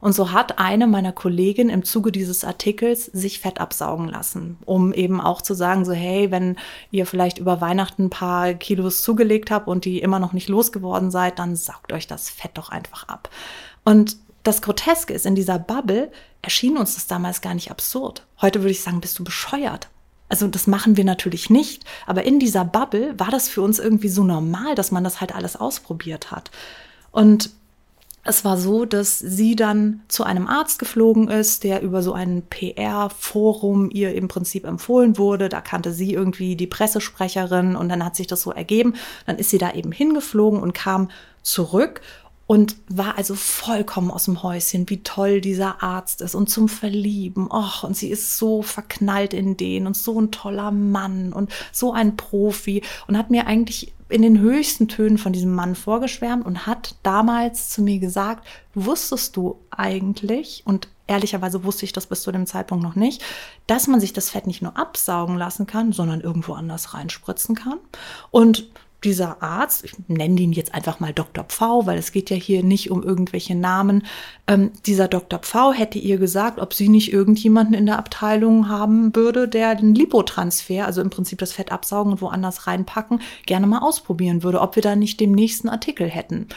Und 0.00 0.12
so 0.12 0.32
hat 0.32 0.58
eine 0.58 0.86
meiner 0.86 1.12
Kolleginnen 1.12 1.70
im 1.70 1.84
Zuge 1.84 2.12
dieses 2.12 2.44
Artikels 2.44 3.06
sich 3.06 3.40
Fett 3.40 3.60
absaugen 3.60 4.08
lassen, 4.08 4.58
um 4.66 4.92
eben 4.92 5.20
auch 5.20 5.40
zu 5.40 5.54
sagen, 5.54 5.84
so 5.84 5.92
hey, 5.92 6.30
wenn 6.30 6.56
ihr 6.90 7.06
vielleicht 7.06 7.38
über 7.38 7.60
Weihnachten 7.60 8.04
ein 8.04 8.10
paar 8.10 8.54
Kilos 8.54 9.02
zugelegt 9.02 9.50
habt 9.50 9.68
und 9.68 9.84
die 9.84 10.00
immer 10.00 10.18
noch 10.18 10.32
nicht 10.32 10.48
losgeworden 10.48 11.10
seid, 11.10 11.38
dann 11.38 11.56
saugt 11.56 11.92
euch 11.92 12.06
das 12.06 12.28
Fett 12.28 12.52
doch 12.54 12.68
einfach 12.68 13.08
ab. 13.08 13.30
Und 13.84 14.18
das 14.42 14.62
Groteske 14.62 15.12
ist, 15.12 15.26
in 15.26 15.34
dieser 15.34 15.58
Bubble 15.58 16.12
erschien 16.42 16.76
uns 16.76 16.94
das 16.94 17.06
damals 17.06 17.40
gar 17.40 17.54
nicht 17.54 17.70
absurd. 17.70 18.26
Heute 18.40 18.60
würde 18.60 18.70
ich 18.70 18.82
sagen, 18.82 19.00
bist 19.00 19.18
du 19.18 19.24
bescheuert. 19.24 19.88
Also 20.28 20.46
das 20.48 20.66
machen 20.66 20.96
wir 20.96 21.04
natürlich 21.04 21.50
nicht, 21.50 21.84
aber 22.06 22.24
in 22.24 22.38
dieser 22.38 22.64
Bubble 22.64 23.18
war 23.18 23.30
das 23.30 23.48
für 23.48 23.62
uns 23.62 23.78
irgendwie 23.78 24.08
so 24.08 24.24
normal, 24.24 24.74
dass 24.74 24.90
man 24.90 25.04
das 25.04 25.20
halt 25.20 25.34
alles 25.34 25.56
ausprobiert 25.56 26.30
hat. 26.30 26.50
Und 27.12 27.50
es 28.26 28.44
war 28.44 28.58
so, 28.58 28.84
dass 28.84 29.18
sie 29.18 29.56
dann 29.56 30.00
zu 30.08 30.24
einem 30.24 30.46
Arzt 30.46 30.78
geflogen 30.78 31.28
ist, 31.28 31.64
der 31.64 31.82
über 31.82 32.02
so 32.02 32.12
ein 32.12 32.42
PR-Forum 32.48 33.90
ihr 33.90 34.14
im 34.14 34.28
Prinzip 34.28 34.64
empfohlen 34.64 35.18
wurde. 35.18 35.48
Da 35.48 35.60
kannte 35.60 35.92
sie 35.92 36.12
irgendwie 36.12 36.56
die 36.56 36.66
Pressesprecherin 36.66 37.76
und 37.76 37.88
dann 37.88 38.04
hat 38.04 38.16
sich 38.16 38.26
das 38.26 38.42
so 38.42 38.50
ergeben. 38.50 38.94
Dann 39.26 39.36
ist 39.36 39.50
sie 39.50 39.58
da 39.58 39.72
eben 39.72 39.92
hingeflogen 39.92 40.60
und 40.60 40.74
kam 40.74 41.10
zurück 41.42 42.00
und 42.46 42.76
war 42.88 43.18
also 43.18 43.34
vollkommen 43.34 44.10
aus 44.10 44.24
dem 44.24 44.42
Häuschen, 44.42 44.88
wie 44.88 45.02
toll 45.02 45.40
dieser 45.40 45.82
Arzt 45.82 46.20
ist 46.20 46.34
und 46.34 46.48
zum 46.48 46.68
Verlieben. 46.68 47.48
Och, 47.50 47.82
und 47.82 47.96
sie 47.96 48.08
ist 48.08 48.38
so 48.38 48.62
verknallt 48.62 49.34
in 49.34 49.56
den 49.56 49.86
und 49.86 49.96
so 49.96 50.20
ein 50.20 50.30
toller 50.30 50.70
Mann 50.70 51.32
und 51.32 51.50
so 51.72 51.92
ein 51.92 52.16
Profi 52.16 52.82
und 53.08 53.18
hat 53.18 53.30
mir 53.30 53.46
eigentlich 53.46 53.92
in 54.08 54.22
den 54.22 54.38
höchsten 54.38 54.86
Tönen 54.86 55.18
von 55.18 55.32
diesem 55.32 55.52
Mann 55.52 55.74
vorgeschwärmt 55.74 56.46
und 56.46 56.66
hat 56.66 56.94
damals 57.02 57.70
zu 57.70 57.82
mir 57.82 57.98
gesagt, 57.98 58.46
wusstest 58.74 59.36
du 59.36 59.58
eigentlich, 59.70 60.62
und 60.64 60.88
ehrlicherweise 61.08 61.64
wusste 61.64 61.84
ich 61.84 61.92
das 61.92 62.06
bis 62.06 62.22
zu 62.22 62.30
dem 62.30 62.46
Zeitpunkt 62.46 62.84
noch 62.84 62.94
nicht, 62.94 63.22
dass 63.66 63.88
man 63.88 64.00
sich 64.00 64.12
das 64.12 64.30
Fett 64.30 64.46
nicht 64.46 64.62
nur 64.62 64.78
absaugen 64.78 65.36
lassen 65.36 65.66
kann, 65.66 65.92
sondern 65.92 66.20
irgendwo 66.20 66.52
anders 66.52 66.94
reinspritzen 66.94 67.56
kann. 67.56 67.78
Und 68.30 68.68
dieser 69.06 69.42
Arzt, 69.42 69.84
ich 69.84 69.92
nenne 70.08 70.40
ihn 70.40 70.52
jetzt 70.52 70.74
einfach 70.74 71.00
mal 71.00 71.12
Dr. 71.12 71.44
Pfau, 71.44 71.86
weil 71.86 71.96
es 71.96 72.12
geht 72.12 72.28
ja 72.28 72.36
hier 72.36 72.62
nicht 72.62 72.90
um 72.90 73.02
irgendwelche 73.02 73.54
Namen, 73.54 74.02
ähm, 74.48 74.72
dieser 74.84 75.08
Dr. 75.08 75.38
Pfau 75.38 75.72
hätte 75.72 75.98
ihr 75.98 76.18
gesagt, 76.18 76.58
ob 76.60 76.74
sie 76.74 76.88
nicht 76.88 77.12
irgendjemanden 77.12 77.74
in 77.74 77.86
der 77.86 77.98
Abteilung 77.98 78.68
haben 78.68 79.14
würde, 79.14 79.48
der 79.48 79.74
den 79.76 79.94
Lipotransfer, 79.94 80.86
also 80.86 81.00
im 81.00 81.10
Prinzip 81.10 81.38
das 81.38 81.52
Fett 81.52 81.72
absaugen 81.72 82.12
und 82.12 82.20
woanders 82.20 82.66
reinpacken, 82.66 83.20
gerne 83.46 83.66
mal 83.66 83.78
ausprobieren 83.78 84.42
würde, 84.42 84.60
ob 84.60 84.76
wir 84.76 84.82
da 84.82 84.96
nicht 84.96 85.20
den 85.20 85.32
nächsten 85.32 85.68
Artikel 85.68 86.08
hätten. 86.08 86.48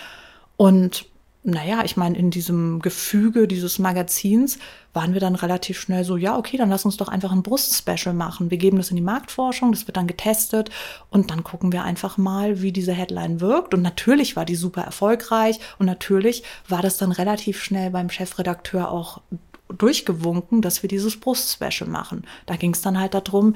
Und 0.57 1.05
naja, 1.43 1.83
ich 1.85 1.95
meine, 1.95 2.17
in 2.17 2.31
diesem 2.31 2.81
Gefüge 2.81 3.47
dieses 3.47 3.79
Magazins 3.79 4.59
waren 4.91 5.13
wir 5.13 5.21
dann 5.21 5.35
relativ 5.35 5.79
schnell 5.79 6.03
so, 6.03 6.17
ja, 6.17 6.37
okay, 6.37 6.57
dann 6.57 6.69
lass 6.69 6.83
uns 6.83 6.97
doch 6.97 7.07
einfach 7.07 7.31
ein 7.31 7.43
Brustspecial 7.43 8.13
machen. 8.13 8.51
Wir 8.51 8.57
geben 8.57 8.77
das 8.77 8.89
in 8.89 8.97
die 8.97 9.01
Marktforschung, 9.01 9.71
das 9.71 9.87
wird 9.87 9.95
dann 9.95 10.07
getestet 10.07 10.69
und 11.09 11.31
dann 11.31 11.45
gucken 11.45 11.71
wir 11.71 11.83
einfach 11.83 12.17
mal, 12.17 12.61
wie 12.61 12.73
diese 12.73 12.91
Headline 12.91 13.39
wirkt. 13.39 13.73
Und 13.73 13.81
natürlich 13.81 14.35
war 14.35 14.43
die 14.43 14.55
super 14.55 14.81
erfolgreich 14.81 15.59
und 15.77 15.85
natürlich 15.85 16.43
war 16.67 16.81
das 16.81 16.97
dann 16.97 17.13
relativ 17.13 17.63
schnell 17.63 17.91
beim 17.91 18.09
Chefredakteur 18.09 18.91
auch 18.91 19.21
durchgewunken, 19.69 20.61
dass 20.61 20.81
wir 20.83 20.89
dieses 20.89 21.19
Brustspecial 21.19 21.89
machen. 21.89 22.25
Da 22.47 22.57
ging 22.57 22.73
es 22.73 22.81
dann 22.81 22.99
halt 22.99 23.13
darum, 23.13 23.55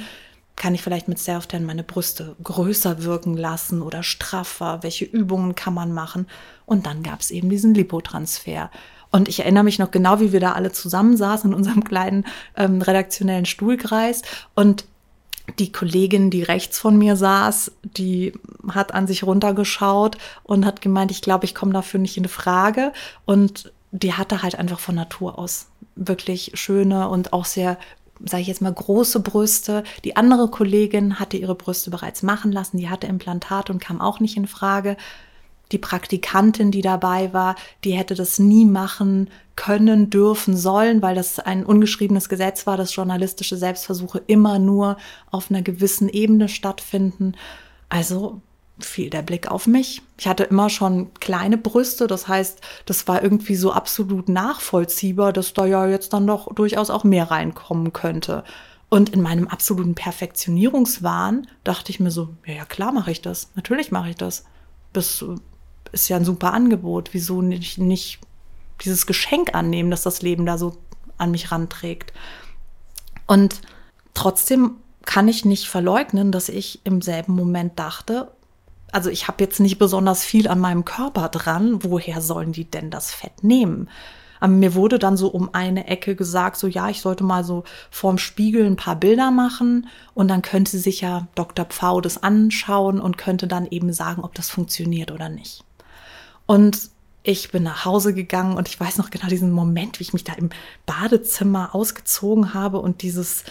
kann 0.56 0.76
ich 0.76 0.82
vielleicht 0.82 1.08
mit 1.08 1.20
Self-Tan 1.20 1.66
meine 1.66 1.84
Brüste 1.84 2.36
größer 2.44 3.04
wirken 3.04 3.36
lassen 3.36 3.82
oder 3.82 4.04
straffer? 4.04 4.80
Welche 4.82 5.06
Übungen 5.06 5.56
kann 5.56 5.74
man 5.74 5.92
machen? 5.94 6.28
Und 6.66 6.86
dann 6.86 7.04
gab 7.04 7.22
es 7.22 7.32
eben 7.32 7.50
diesen 7.50 7.74
Lipotransfer. 7.74 8.70
Und 9.12 9.30
ich 9.30 9.42
erinnere 9.42 9.64
mich 9.64 9.80
noch 9.80 9.92
genau, 9.92 10.20
wie 10.20 10.32
wir 10.32 10.40
da 10.40 10.54
alle 10.54 10.72
zusammensaßen 10.72 11.52
in 11.52 11.56
unserem 11.56 11.84
kleinen 11.84 12.26
ähm, 12.56 12.82
redaktionellen 12.82 13.46
Stuhlkreis. 13.46 14.22
Und 14.56 14.86
die 15.60 15.72
Kollegin, 15.72 16.30
die 16.30 16.44
rechts 16.44 16.80
von 16.80 16.98
mir 16.98 17.16
saß, 17.16 17.72
die 17.84 18.34
hat 18.70 18.94
an 18.94 19.08
sich 19.08 19.24
runtergeschaut 19.24 20.18
und 20.44 20.66
hat 20.66 20.82
gemeint, 20.82 21.12
ich 21.12 21.22
glaube, 21.22 21.46
ich 21.46 21.54
komme 21.54 21.74
dafür 21.74 22.00
nicht 22.00 22.18
in 22.18 22.28
Frage. 22.28 22.94
Und 23.26 23.72
die 23.92 24.14
hatte 24.14 24.42
halt 24.42 24.56
einfach 24.56 24.80
von 24.80 24.96
Natur 24.96 25.38
aus 25.38 25.68
wirklich 25.96 26.52
schöne 26.56 27.10
und 27.10 27.34
auch 27.34 27.46
sehr 27.46 27.78
sage 28.20 28.42
ich 28.42 28.48
jetzt 28.48 28.62
mal, 28.62 28.74
große 28.74 29.20
Brüste. 29.20 29.84
Die 30.04 30.16
andere 30.16 30.50
Kollegin 30.50 31.20
hatte 31.20 31.38
ihre 31.38 31.56
Brüste 31.56 31.92
bereits 31.92 32.24
machen 32.24 32.52
lassen, 32.52 32.78
die 32.78 32.90
hatte 32.90 33.08
Implantate 33.08 33.72
und 33.72 33.80
kam 33.80 34.02
auch 34.02 34.20
nicht 34.20 34.38
in 34.38 34.48
Frage. 34.48 34.98
Die 35.72 35.78
Praktikantin, 35.78 36.72
die 36.72 36.82
dabei 36.82 37.34
war, 37.34 37.56
die 37.84 37.94
hätte 37.94 38.14
das 38.16 38.38
nie 38.38 38.66
machen 38.66 39.30
können, 39.56 40.10
dürfen, 40.10 40.56
sollen, 40.56 41.02
weil 41.02 41.16
das 41.16 41.40
ein 41.40 41.66
ungeschriebenes 41.66 42.30
Gesetz 42.30 42.68
war, 42.68 42.78
dass 42.78 42.96
journalistische 42.96 43.58
Selbstversuche 43.58 44.22
immer 44.28 44.60
nur 44.60 44.98
auf 45.32 45.50
einer 45.50 45.62
gewissen 45.62 46.10
Ebene 46.10 46.50
stattfinden. 46.50 47.34
Also 47.90 48.42
fiel 48.80 49.10
der 49.10 49.22
Blick 49.22 49.50
auf 49.50 49.68
mich. 49.68 50.02
Ich 50.18 50.28
hatte 50.28 50.44
immer 50.46 50.70
schon 50.70 51.14
kleine 51.16 51.58
Brüste, 51.58 52.08
das 52.08 52.28
heißt, 52.28 52.62
das 52.86 53.08
war 53.08 53.22
irgendwie 53.22 53.56
so 53.56 53.72
absolut 53.72 54.30
nachvollziehbar, 54.30 55.32
dass 55.32 55.54
da 55.54 55.66
ja 55.66 55.88
jetzt 55.88 56.14
dann 56.14 56.28
doch 56.28 56.54
durchaus 56.54 56.90
auch 56.90 57.04
mehr 57.04 57.30
reinkommen 57.30 57.94
könnte. 57.94 58.44
Und 58.90 59.10
in 59.10 59.22
meinem 59.22 59.48
absoluten 59.48 59.96
Perfektionierungswahn 59.96 61.48
dachte 61.64 61.92
ich 61.92 62.00
mir 62.00 62.12
so, 62.12 62.30
ja, 62.46 62.54
ja 62.54 62.66
klar 62.66 62.92
mache 62.92 63.12
ich 63.12 63.22
das, 63.22 63.52
natürlich 63.56 63.92
mache 63.92 64.12
ich 64.12 64.16
das. 64.16 64.46
Das 64.92 65.24
ist 65.92 66.10
ja 66.10 66.18
ein 66.18 66.26
super 66.26 66.54
Angebot. 66.54 67.10
Wieso 67.14 67.42
nicht, 67.42 67.78
nicht 67.78 68.20
dieses 68.82 69.08
Geschenk 69.08 69.56
annehmen, 69.56 69.90
dass 69.90 70.04
das 70.04 70.22
Leben 70.22 70.46
da 70.46 70.58
so 70.58 70.78
an 71.18 71.32
mich 71.32 71.52
ranträgt? 71.52 72.14
Und 73.26 73.62
trotzdem 74.14 74.78
kann 75.06 75.28
ich 75.28 75.46
nicht 75.46 75.68
verleugnen, 75.68 76.32
dass 76.32 76.50
ich 76.50 76.82
im 76.84 77.02
selben 77.02 77.34
Moment 77.34 77.80
dachte, 77.80 78.32
also 78.94 79.10
ich 79.10 79.28
habe 79.28 79.44
jetzt 79.44 79.60
nicht 79.60 79.80
besonders 79.80 80.24
viel 80.24 80.48
an 80.48 80.60
meinem 80.60 80.86
Körper 80.86 81.30
dran, 81.30 81.84
woher 81.84 82.22
sollen 82.22 82.52
die 82.52 82.70
denn 82.70 82.92
das 82.92 83.12
Fett 83.12 83.44
nehmen? 83.44 83.90
Aber 84.40 84.52
mir 84.52 84.76
wurde 84.76 85.00
dann 85.00 85.18
so 85.18 85.30
um 85.30 85.54
eine 85.54 85.88
Ecke 85.88 86.16
gesagt, 86.16 86.58
so 86.58 86.68
ja, 86.68 86.90
ich 86.90 87.02
sollte 87.02 87.24
mal 87.24 87.44
so 87.44 87.64
vorm 87.90 88.18
Spiegel 88.18 88.66
ein 88.66 88.76
paar 88.76 88.98
Bilder 88.98 89.32
machen 89.32 89.88
und 90.14 90.28
dann 90.28 90.42
könnte 90.42 90.78
sich 90.78 91.02
ja 91.02 91.28
Dr. 91.34 91.66
Pfau 91.66 92.02
das 92.02 92.22
anschauen 92.22 93.00
und 93.00 93.18
könnte 93.18 93.48
dann 93.48 93.66
eben 93.66 93.94
sagen, 93.94 94.22
ob 94.22 94.36
das 94.36 94.50
funktioniert 94.50 95.12
oder 95.12 95.30
nicht. 95.30 95.64
Und 96.46 96.90
ich 97.24 97.52
bin 97.52 97.64
nach 97.64 97.86
Hause 97.86 98.14
gegangen 98.14 98.58
und 98.58 98.68
ich 98.68 98.78
weiß 98.78 98.98
noch 98.98 99.10
genau 99.10 99.28
diesen 99.28 99.52
Moment, 99.52 100.00
wie 100.00 100.04
ich 100.04 100.14
mich 100.14 100.26
da 100.26 100.34
im 100.34 100.50
Badezimmer 100.86 101.74
ausgezogen 101.74 102.54
habe 102.54 102.80
und 102.80 103.02
dieses 103.02 103.46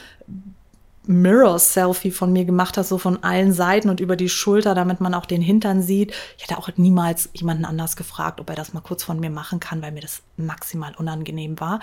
Mirror-Selfie 1.07 2.13
von 2.13 2.33
mir 2.33 2.45
gemacht 2.45 2.77
hat, 2.77 2.87
so 2.87 2.99
von 2.99 3.23
allen 3.25 3.53
Seiten 3.53 3.89
und 3.91 4.01
über 4.01 4.17
die 4.17 4.29
Schulter, 4.29 4.75
damit 4.75 5.01
man 5.01 5.15
auch 5.15 5.27
den 5.27 5.43
Hintern 5.43 5.83
sieht. 5.83 6.13
Ich 6.37 6.45
hätte 6.45 6.59
auch 6.59 6.71
niemals 6.77 7.31
jemanden 7.35 7.65
anders 7.65 7.97
gefragt, 7.97 8.41
ob 8.41 8.49
er 8.51 8.57
das 8.57 8.73
mal 8.73 8.81
kurz 8.81 9.03
von 9.03 9.19
mir 9.19 9.31
machen 9.31 9.61
kann, 9.61 9.83
weil 9.83 9.93
mir 9.93 10.01
das 10.01 10.23
maximal 10.37 10.95
unangenehm 10.97 11.59
war. 11.59 11.81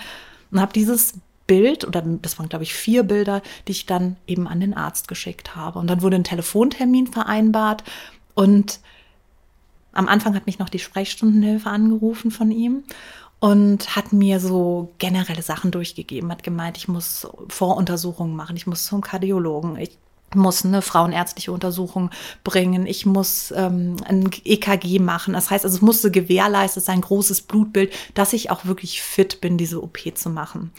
Und 0.50 0.60
habe 0.60 0.72
dieses 0.72 1.14
Bild, 1.46 1.84
oder 1.84 2.02
das 2.02 2.38
waren, 2.38 2.48
glaube 2.48 2.64
ich, 2.64 2.72
vier 2.72 3.02
Bilder, 3.02 3.42
die 3.66 3.72
ich 3.72 3.86
dann 3.86 4.16
eben 4.26 4.46
an 4.46 4.60
den 4.60 4.74
Arzt 4.74 5.08
geschickt 5.08 5.54
habe. 5.56 5.78
Und 5.78 5.88
dann 5.88 6.00
wurde 6.00 6.16
ein 6.16 6.24
Telefontermin 6.24 7.06
vereinbart 7.08 7.84
und 8.34 8.80
am 9.92 10.06
Anfang 10.06 10.36
hat 10.36 10.46
mich 10.46 10.58
noch 10.60 10.68
die 10.68 10.78
Sprechstundenhilfe 10.78 11.68
angerufen 11.68 12.30
von 12.30 12.52
ihm 12.52 12.84
und 13.40 13.96
hat 13.96 14.12
mir 14.12 14.38
so 14.38 14.92
generelle 14.98 15.42
Sachen 15.42 15.70
durchgegeben, 15.70 16.30
hat 16.30 16.42
gemeint, 16.42 16.76
ich 16.76 16.88
muss 16.88 17.26
Voruntersuchungen 17.48 18.36
machen, 18.36 18.56
ich 18.56 18.66
muss 18.66 18.84
zum 18.84 19.00
Kardiologen, 19.00 19.76
ich 19.76 19.98
muss 20.34 20.64
eine 20.64 20.82
frauenärztliche 20.82 21.50
Untersuchung 21.50 22.10
bringen, 22.44 22.86
ich 22.86 23.06
muss 23.06 23.52
ähm, 23.56 23.96
ein 24.04 24.30
EKG 24.44 25.00
machen. 25.00 25.34
Das 25.34 25.50
heißt, 25.50 25.64
also 25.64 25.74
es 25.74 25.82
musste 25.82 26.10
gewährleistet 26.10 26.84
sein, 26.84 27.00
großes 27.00 27.42
Blutbild, 27.42 27.92
dass 28.14 28.32
ich 28.32 28.50
auch 28.50 28.66
wirklich 28.66 29.02
fit 29.02 29.40
bin, 29.40 29.58
diese 29.58 29.82
OP 29.82 29.98
zu 30.14 30.30
machen. 30.30 30.70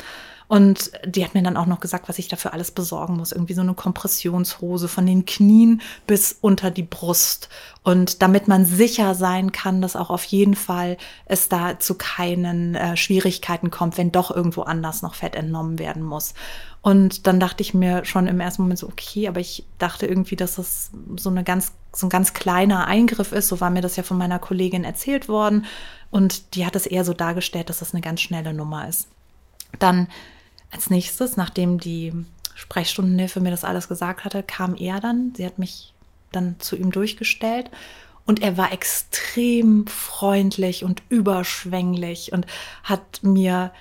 Und 0.52 0.92
die 1.06 1.24
hat 1.24 1.34
mir 1.34 1.44
dann 1.44 1.56
auch 1.56 1.66
noch 1.66 1.80
gesagt, 1.80 2.10
was 2.10 2.20
ich 2.20 2.28
dafür 2.28 2.52
alles 2.52 2.72
besorgen 2.72 3.16
muss. 3.16 3.32
Irgendwie 3.32 3.54
so 3.54 3.62
eine 3.62 3.74
Kompressionshose 3.74 4.90
von 4.90 5.06
den 5.06 5.24
Knien 5.24 5.82
bis 6.08 6.38
unter 6.42 6.72
die 6.72 6.84
Brust. 6.84 7.48
Und 7.84 8.22
damit 8.22 8.50
man 8.50 8.66
sicher 8.66 9.16
sein 9.16 9.54
kann, 9.54 9.82
dass 9.82 9.96
auch 9.96 10.10
auf 10.10 10.26
jeden 10.26 10.56
Fall 10.56 10.98
es 11.24 11.48
da 11.48 11.80
zu 11.80 11.96
keinen 11.96 12.76
äh, 12.76 12.98
Schwierigkeiten 12.98 13.72
kommt, 13.72 13.98
wenn 13.98 14.12
doch 14.12 14.30
irgendwo 14.30 14.64
anders 14.64 15.02
noch 15.02 15.16
Fett 15.16 15.38
entnommen 15.38 15.80
werden 15.80 16.04
muss. 16.04 16.34
Und 16.82 17.28
dann 17.28 17.40
dachte 17.40 17.64
ich 17.64 17.74
mir 17.74 18.04
schon 18.04 18.28
im 18.28 18.42
ersten 18.42 18.64
Moment 18.64 18.80
so, 18.80 18.90
okay, 18.90 19.30
aber 19.30 19.40
ich 19.40 19.66
dachte 19.80 20.06
irgendwie, 20.06 20.36
dass 20.36 20.56
das 20.56 20.92
so 21.16 21.30
eine 21.30 21.46
ganz, 21.46 21.72
so 21.94 22.08
ein 22.08 22.10
ganz 22.10 22.34
kleiner 22.34 22.88
Eingriff 22.88 23.32
ist. 23.32 23.48
So 23.48 23.62
war 23.62 23.70
mir 23.70 23.82
das 23.82 23.96
ja 23.96 24.04
von 24.04 24.18
meiner 24.18 24.38
Kollegin 24.38 24.84
erzählt 24.84 25.30
worden. 25.30 25.64
Und 26.10 26.56
die 26.56 26.66
hat 26.66 26.76
es 26.76 26.88
eher 26.88 27.06
so 27.06 27.14
dargestellt, 27.14 27.70
dass 27.70 27.80
das 27.80 27.94
eine 27.94 28.02
ganz 28.02 28.20
schnelle 28.20 28.54
Nummer 28.54 28.90
ist. 28.90 29.08
Dann 29.80 30.10
als 30.72 30.90
nächstes, 30.90 31.38
nachdem 31.38 31.80
die 31.80 32.14
Sprechstundenhilfe 32.56 33.40
mir 33.40 33.52
das 33.52 33.64
alles 33.64 33.88
gesagt 33.88 34.26
hatte, 34.26 34.44
kam 34.44 34.76
er 34.76 35.00
dann. 35.00 35.34
Sie 35.36 35.46
hat 35.46 35.60
mich 35.60 35.94
dann 36.32 36.56
zu 36.60 36.76
ihm 36.76 36.92
durchgestellt 36.92 37.70
und 38.26 38.42
er 38.42 38.58
war 38.58 38.72
extrem 38.72 39.88
freundlich 39.88 40.84
und 40.84 41.02
überschwänglich 41.10 42.32
und 42.32 42.46
hat 42.84 43.24
mir 43.24 43.72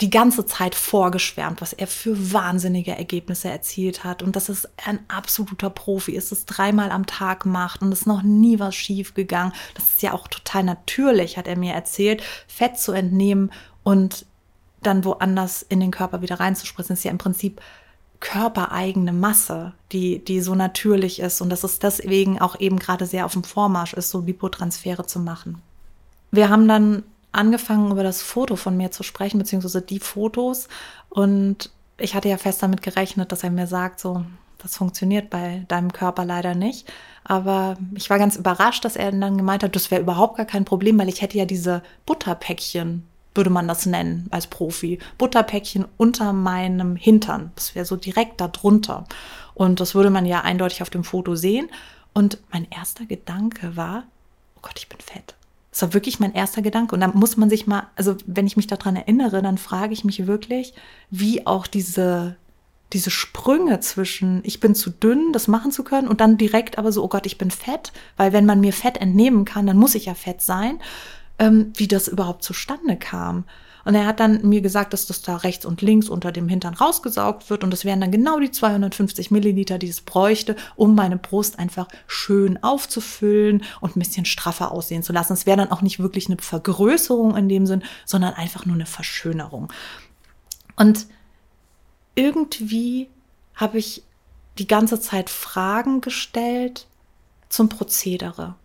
die 0.00 0.10
ganze 0.10 0.46
Zeit 0.46 0.74
vorgeschwärmt, 0.74 1.60
was 1.60 1.74
er 1.74 1.86
für 1.86 2.32
wahnsinnige 2.32 2.92
Ergebnisse 2.92 3.50
erzielt 3.50 4.02
hat 4.02 4.22
und 4.22 4.34
dass 4.34 4.48
es 4.48 4.66
ein 4.86 5.00
absoluter 5.08 5.68
Profi 5.68 6.12
ist, 6.12 6.32
es 6.32 6.46
dreimal 6.46 6.90
am 6.90 7.04
Tag 7.04 7.44
macht 7.44 7.82
und 7.82 7.92
es 7.92 8.06
noch 8.06 8.22
nie 8.22 8.58
was 8.58 8.74
schief 8.74 9.12
gegangen. 9.12 9.52
Das 9.74 9.84
ist 9.84 10.02
ja 10.02 10.14
auch 10.14 10.26
total 10.28 10.64
natürlich, 10.64 11.36
hat 11.36 11.46
er 11.46 11.58
mir 11.58 11.74
erzählt, 11.74 12.22
Fett 12.46 12.78
zu 12.78 12.92
entnehmen 12.92 13.52
und 13.82 14.24
dann 14.82 15.04
woanders 15.04 15.62
in 15.62 15.80
den 15.80 15.90
Körper 15.90 16.22
wieder 16.22 16.40
reinzuspritzen, 16.40 16.94
ist 16.94 17.04
ja 17.04 17.10
im 17.10 17.18
Prinzip 17.18 17.60
körpereigene 18.20 19.12
Masse, 19.12 19.72
die, 19.92 20.22
die 20.22 20.40
so 20.40 20.54
natürlich 20.54 21.20
ist 21.20 21.40
und 21.40 21.50
dass 21.50 21.64
es 21.64 21.78
deswegen 21.78 22.40
auch 22.40 22.60
eben 22.60 22.78
gerade 22.78 23.06
sehr 23.06 23.24
auf 23.24 23.32
dem 23.32 23.44
Vormarsch 23.44 23.94
ist, 23.94 24.10
so 24.10 24.20
Lipotransfere 24.20 25.06
zu 25.06 25.20
machen. 25.20 25.62
Wir 26.30 26.50
haben 26.50 26.68
dann 26.68 27.02
angefangen, 27.32 27.90
über 27.90 28.02
das 28.02 28.22
Foto 28.22 28.56
von 28.56 28.76
mir 28.76 28.90
zu 28.90 29.02
sprechen, 29.02 29.38
beziehungsweise 29.38 29.82
die 29.82 30.00
Fotos. 30.00 30.68
Und 31.08 31.70
ich 31.98 32.14
hatte 32.14 32.28
ja 32.28 32.36
fest 32.36 32.62
damit 32.62 32.82
gerechnet, 32.82 33.32
dass 33.32 33.42
er 33.42 33.50
mir 33.50 33.66
sagt, 33.66 34.00
so, 34.00 34.24
das 34.58 34.76
funktioniert 34.76 35.30
bei 35.30 35.64
deinem 35.68 35.92
Körper 35.92 36.24
leider 36.24 36.54
nicht. 36.54 36.90
Aber 37.24 37.76
ich 37.94 38.10
war 38.10 38.18
ganz 38.18 38.36
überrascht, 38.36 38.84
dass 38.84 38.96
er 38.96 39.12
dann 39.12 39.36
gemeint 39.36 39.62
hat, 39.62 39.74
das 39.76 39.90
wäre 39.90 40.02
überhaupt 40.02 40.36
gar 40.36 40.46
kein 40.46 40.64
Problem, 40.64 40.98
weil 40.98 41.08
ich 41.08 41.22
hätte 41.22 41.38
ja 41.38 41.44
diese 41.44 41.82
Butterpäckchen, 42.06 43.06
würde 43.34 43.50
man 43.50 43.68
das 43.68 43.86
nennen 43.86 44.26
als 44.30 44.46
Profi, 44.46 44.98
Butterpäckchen 45.18 45.84
unter 45.96 46.32
meinem 46.32 46.96
Hintern. 46.96 47.52
Das 47.54 47.74
wäre 47.74 47.86
so 47.86 47.96
direkt 47.96 48.40
da 48.40 48.48
drunter. 48.48 49.04
Und 49.54 49.80
das 49.80 49.94
würde 49.94 50.10
man 50.10 50.26
ja 50.26 50.40
eindeutig 50.40 50.82
auf 50.82 50.90
dem 50.90 51.04
Foto 51.04 51.36
sehen. 51.36 51.68
Und 52.12 52.38
mein 52.50 52.66
erster 52.70 53.06
Gedanke 53.06 53.76
war, 53.76 54.04
oh 54.56 54.60
Gott, 54.62 54.78
ich 54.78 54.88
bin 54.88 55.00
fett. 55.00 55.34
Das 55.70 55.82
war 55.82 55.94
wirklich 55.94 56.18
mein 56.18 56.34
erster 56.34 56.62
Gedanke. 56.62 56.94
Und 56.94 57.00
dann 57.00 57.14
muss 57.14 57.36
man 57.36 57.48
sich 57.48 57.66
mal, 57.66 57.86
also 57.94 58.16
wenn 58.26 58.46
ich 58.46 58.56
mich 58.56 58.66
daran 58.66 58.96
erinnere, 58.96 59.42
dann 59.42 59.58
frage 59.58 59.92
ich 59.92 60.04
mich 60.04 60.26
wirklich, 60.26 60.74
wie 61.10 61.46
auch 61.46 61.68
diese, 61.68 62.36
diese 62.92 63.10
Sprünge 63.10 63.78
zwischen, 63.78 64.40
ich 64.42 64.58
bin 64.58 64.74
zu 64.74 64.90
dünn, 64.90 65.32
das 65.32 65.46
machen 65.46 65.70
zu 65.70 65.84
können, 65.84 66.08
und 66.08 66.20
dann 66.20 66.36
direkt 66.36 66.76
aber 66.76 66.90
so, 66.90 67.04
oh 67.04 67.08
Gott, 67.08 67.26
ich 67.26 67.38
bin 67.38 67.52
fett, 67.52 67.92
weil 68.16 68.32
wenn 68.32 68.46
man 68.46 68.60
mir 68.60 68.72
Fett 68.72 68.96
entnehmen 68.96 69.44
kann, 69.44 69.66
dann 69.66 69.76
muss 69.76 69.94
ich 69.94 70.06
ja 70.06 70.14
fett 70.14 70.42
sein, 70.42 70.80
ähm, 71.40 71.72
wie 71.74 71.88
das 71.88 72.06
überhaupt 72.06 72.44
zustande 72.44 72.96
kam. 72.96 73.44
Und 73.84 73.94
er 73.94 74.06
hat 74.06 74.20
dann 74.20 74.46
mir 74.46 74.60
gesagt, 74.60 74.92
dass 74.92 75.06
das 75.06 75.22
da 75.22 75.36
rechts 75.36 75.64
und 75.64 75.80
links 75.80 76.10
unter 76.10 76.32
dem 76.32 76.48
Hintern 76.48 76.74
rausgesaugt 76.74 77.48
wird 77.48 77.64
und 77.64 77.70
das 77.70 77.86
wären 77.86 78.00
dann 78.00 78.10
genau 78.10 78.38
die 78.38 78.50
250 78.50 79.30
Milliliter, 79.30 79.78
die 79.78 79.88
es 79.88 80.02
bräuchte, 80.02 80.54
um 80.76 80.94
meine 80.94 81.16
Brust 81.16 81.58
einfach 81.58 81.88
schön 82.06 82.62
aufzufüllen 82.62 83.64
und 83.80 83.96
ein 83.96 84.00
bisschen 84.00 84.26
straffer 84.26 84.70
aussehen 84.70 85.02
zu 85.02 85.14
lassen. 85.14 85.32
Es 85.32 85.46
wäre 85.46 85.56
dann 85.56 85.72
auch 85.72 85.80
nicht 85.80 85.98
wirklich 85.98 86.26
eine 86.26 86.36
Vergrößerung 86.36 87.36
in 87.36 87.48
dem 87.48 87.66
Sinn, 87.66 87.82
sondern 88.04 88.34
einfach 88.34 88.66
nur 88.66 88.74
eine 88.74 88.86
Verschönerung. 88.86 89.72
Und 90.76 91.06
irgendwie 92.14 93.08
habe 93.54 93.78
ich 93.78 94.02
die 94.58 94.66
ganze 94.66 95.00
Zeit 95.00 95.30
Fragen 95.30 96.02
gestellt 96.02 96.86
zum 97.48 97.70
Prozedere. 97.70 98.56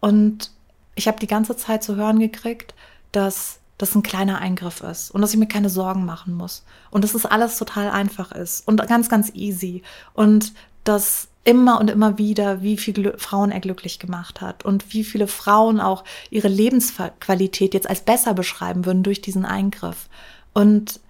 Und 0.00 0.50
ich 0.94 1.08
habe 1.08 1.18
die 1.18 1.26
ganze 1.26 1.56
Zeit 1.56 1.82
zu 1.82 1.96
hören 1.96 2.18
gekriegt, 2.18 2.74
dass 3.12 3.60
das 3.78 3.94
ein 3.94 4.02
kleiner 4.02 4.38
Eingriff 4.38 4.80
ist 4.80 5.10
und 5.10 5.22
dass 5.22 5.32
ich 5.32 5.38
mir 5.38 5.48
keine 5.48 5.70
Sorgen 5.70 6.04
machen 6.04 6.34
muss 6.34 6.64
und 6.90 7.02
dass 7.02 7.14
es 7.14 7.26
alles 7.26 7.58
total 7.58 7.90
einfach 7.90 8.32
ist 8.32 8.66
und 8.68 8.86
ganz, 8.86 9.08
ganz 9.08 9.30
easy 9.34 9.82
und 10.14 10.52
dass 10.84 11.28
immer 11.44 11.80
und 11.80 11.90
immer 11.90 12.18
wieder, 12.18 12.62
wie 12.62 12.76
viele 12.76 13.18
Frauen 13.18 13.50
er 13.50 13.60
glücklich 13.60 13.98
gemacht 13.98 14.40
hat 14.40 14.64
und 14.64 14.92
wie 14.94 15.02
viele 15.02 15.26
Frauen 15.26 15.80
auch 15.80 16.04
ihre 16.30 16.48
Lebensqualität 16.48 17.74
jetzt 17.74 17.88
als 17.88 18.02
besser 18.02 18.34
beschreiben 18.34 18.86
würden 18.86 19.02
durch 19.02 19.20
diesen 19.20 19.44
Eingriff. 19.44 20.08
Und 20.52 21.00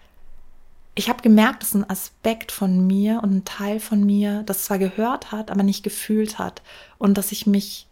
ich 0.95 1.09
habe 1.09 1.23
gemerkt, 1.23 1.63
dass 1.63 1.75
ein 1.75 1.89
Aspekt 1.89 2.53
von 2.53 2.87
mir 2.87 3.21
und 3.23 3.35
ein 3.35 3.45
Teil 3.45 3.81
von 3.81 4.05
mir 4.05 4.43
das 4.45 4.65
zwar 4.65 4.79
gehört 4.79 5.33
hat, 5.33 5.51
aber 5.51 5.63
nicht 5.63 5.83
gefühlt 5.83 6.39
hat 6.39 6.63
und 6.99 7.19
dass 7.19 7.33
ich 7.33 7.47
mich 7.47 7.87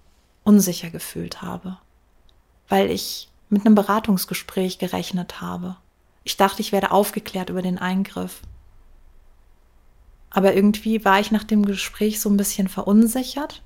unsicher 0.50 0.90
gefühlt 0.90 1.42
habe, 1.42 1.78
weil 2.68 2.90
ich 2.90 3.28
mit 3.50 3.64
einem 3.64 3.76
Beratungsgespräch 3.76 4.78
gerechnet 4.78 5.40
habe. 5.40 5.76
Ich 6.24 6.36
dachte, 6.36 6.60
ich 6.60 6.72
werde 6.72 6.90
aufgeklärt 6.90 7.50
über 7.50 7.62
den 7.62 7.78
Eingriff. 7.78 8.40
Aber 10.28 10.54
irgendwie 10.54 11.04
war 11.04 11.20
ich 11.20 11.30
nach 11.30 11.44
dem 11.44 11.64
Gespräch 11.64 12.20
so 12.20 12.28
ein 12.28 12.36
bisschen 12.36 12.66
verunsichert, 12.66 13.62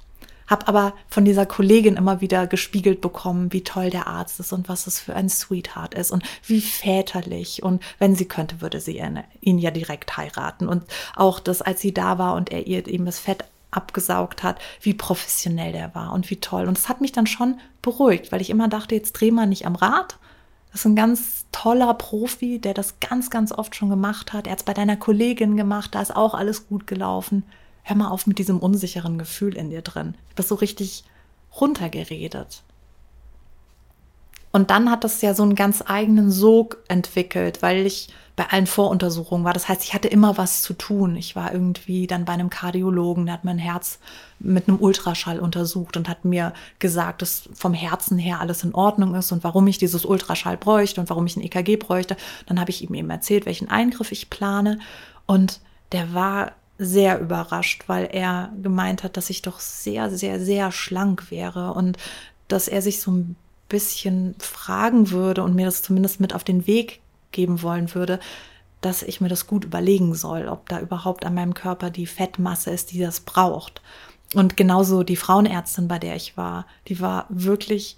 habe 0.47 0.69
aber 0.69 0.93
von 1.09 1.25
dieser 1.25 1.47
Kollegin 1.47 1.97
immer 1.97 2.21
wieder 2.21 2.47
gespiegelt 2.47 3.01
bekommen, 3.01 3.51
wie 3.51 3.65
toll 3.65 3.89
der 3.89 4.07
Arzt 4.07 4.41
ist 4.41 4.53
und 4.53 4.69
was 4.69 4.87
es 4.87 5.01
für 5.01 5.15
ein 5.15 5.31
Sweetheart 5.31 5.95
ist 5.95 6.11
und 6.11 6.23
wie 6.47 6.61
väterlich. 6.61 7.63
Und 7.63 7.83
wenn 7.99 8.15
sie 8.15 8.29
könnte, 8.29 8.61
würde 8.61 8.79
sie 8.79 9.03
ihn 9.41 9.59
ja 9.59 9.71
direkt 9.71 10.19
heiraten. 10.19 10.69
Und 10.69 10.85
auch 11.17 11.41
das, 11.41 11.63
als 11.63 11.81
sie 11.81 11.95
da 11.95 12.19
war 12.19 12.35
und 12.35 12.53
er 12.53 12.67
ihr 12.67 12.87
eben 12.87 13.07
das 13.07 13.19
Fett 13.19 13.45
abgesaugt 13.77 14.43
hat, 14.43 14.61
wie 14.81 14.95
professionell 14.95 15.73
der 15.73 15.95
war 15.95 16.13
und 16.13 16.31
wie 16.31 16.41
toll. 16.41 16.67
Und 16.67 16.79
es 16.79 16.89
hat 16.89 17.01
mich 17.01 17.13
dann 17.13 17.27
schon 17.27 17.61
beruhigt, 17.83 18.33
weil 18.33 18.41
ich 18.41 18.51
immer 18.51 18.69
dachte, 18.69 18.95
jetzt 18.95 19.13
dreh 19.13 19.31
mal 19.31 19.47
nicht 19.47 19.67
am 19.67 19.77
Rad. 19.77 20.19
Das 20.71 20.81
ist 20.81 20.87
ein 20.87 20.97
ganz 20.97 21.47
toller 21.53 21.95
Profi, 21.95 22.59
der 22.59 22.75
das 22.75 22.99
ganz, 23.01 23.31
ganz 23.31 23.53
oft 23.53 23.77
schon 23.77 23.91
gemacht 23.91 24.33
hat. 24.33 24.47
Er 24.47 24.53
hat 24.53 24.59
es 24.61 24.65
bei 24.65 24.75
deiner 24.75 24.97
Kollegin 24.97 25.57
gemacht, 25.57 25.95
da 25.95 26.03
ist 26.03 26.15
auch 26.15 26.35
alles 26.35 26.67
gut 26.67 26.87
gelaufen. 26.87 27.45
Hör 27.83 27.97
mal 27.97 28.09
auf 28.09 28.27
mit 28.27 28.39
diesem 28.39 28.59
unsicheren 28.59 29.19
Gefühl 29.19 29.57
in 29.57 29.71
dir 29.71 29.83
drin. 29.83 30.15
Ich 30.31 30.35
bin 30.35 30.45
so 30.45 30.55
richtig 30.55 31.05
runtergeredet. 31.61 32.63
Und 34.55 34.71
dann 34.71 34.89
hat 34.89 35.03
das 35.03 35.21
ja 35.21 35.35
so 35.35 35.43
einen 35.43 35.57
ganz 35.57 35.83
eigenen 35.85 36.31
Sog 36.31 36.79
entwickelt, 36.87 37.61
weil 37.61 37.87
ich 37.87 38.11
bei 38.37 38.47
allen 38.51 38.69
Voruntersuchungen 38.69 39.45
war. 39.45 39.53
Das 39.53 39.69
heißt, 39.69 39.83
ich 39.83 39.95
hatte 39.95 40.07
immer 40.07 40.39
was 40.39 40.63
zu 40.63 40.75
tun. 40.75 41.17
Ich 41.17 41.35
war 41.35 41.53
irgendwie 41.53 42.07
dann 42.07 42.25
bei 42.25 42.35
einem 42.35 42.51
Kardiologen, 42.51 43.27
der 43.27 43.35
hat 43.35 43.43
mein 43.43 43.59
Herz 43.59 43.99
mit 44.39 44.69
einem 44.69 44.79
Ultraschall 44.81 45.41
untersucht 45.41 45.97
und 45.97 46.09
hat 46.09 46.25
mir 46.25 46.53
gesagt, 46.79 47.21
dass 47.21 47.49
vom 47.53 47.75
Herzen 47.75 48.17
her 48.17 48.39
alles 48.41 48.63
in 48.63 48.77
Ordnung 48.77 49.17
ist 49.17 49.33
und 49.33 49.43
warum 49.43 49.67
ich 49.67 49.79
dieses 49.79 50.05
Ultraschall 50.05 50.57
bräuchte 50.57 51.01
und 51.01 51.11
warum 51.11 51.27
ich 51.27 51.35
ein 51.35 51.43
EKG 51.43 51.75
bräuchte. 51.75 52.17
Dann 52.47 52.61
habe 52.61 52.71
ich 52.71 52.81
ihm 52.81 52.95
eben 52.95 53.11
erzählt, 53.11 53.47
welchen 53.47 53.71
Eingriff 53.71 54.13
ich 54.13 54.31
plane. 54.31 54.79
Und 55.27 55.59
der 55.91 56.15
war 56.15 56.53
sehr 56.79 57.19
überrascht, 57.19 57.89
weil 57.89 58.09
er 58.13 58.53
gemeint 58.63 59.03
hat, 59.03 59.17
dass 59.17 59.31
ich 59.31 59.43
doch 59.43 59.59
sehr, 59.59 60.11
sehr, 60.11 60.39
sehr 60.39 60.71
schlank 60.71 61.33
wäre 61.33 61.75
und 61.75 61.99
dass 62.47 62.69
er 62.69 62.83
sich 62.83 63.01
so 63.01 63.11
ein 63.11 63.37
bisschen 63.75 64.37
fragen 64.39 65.11
würde 65.11 65.43
und 65.43 65.57
mir 65.57 65.67
das 65.67 65.83
zumindest 65.83 66.21
mit 66.21 66.33
auf 66.33 66.45
den 66.45 66.69
Weg 66.69 67.01
geben 67.33 67.61
wollen 67.63 67.93
würde, 67.93 68.21
dass 68.81 69.03
ich 69.03 69.21
mir 69.21 69.29
das 69.29 69.49
gut 69.49 69.65
überlegen 69.65 70.15
soll, 70.15 70.47
ob 70.47 70.69
da 70.69 70.79
überhaupt 70.79 71.27
an 71.27 71.35
meinem 71.35 71.55
Körper 71.55 71.91
die 71.91 72.07
Fettmasse 72.07 72.71
ist, 72.71 72.93
die 72.93 73.01
das 73.01 73.19
braucht. 73.19 73.83
Und 74.33 74.57
genauso 74.57 75.03
die 75.03 75.17
Frauenärztin, 75.17 75.89
bei 75.89 75.99
der 75.99 76.15
ich 76.15 76.37
war, 76.37 76.67
die 76.87 77.01
war 77.01 77.27
wirklich 77.31 77.97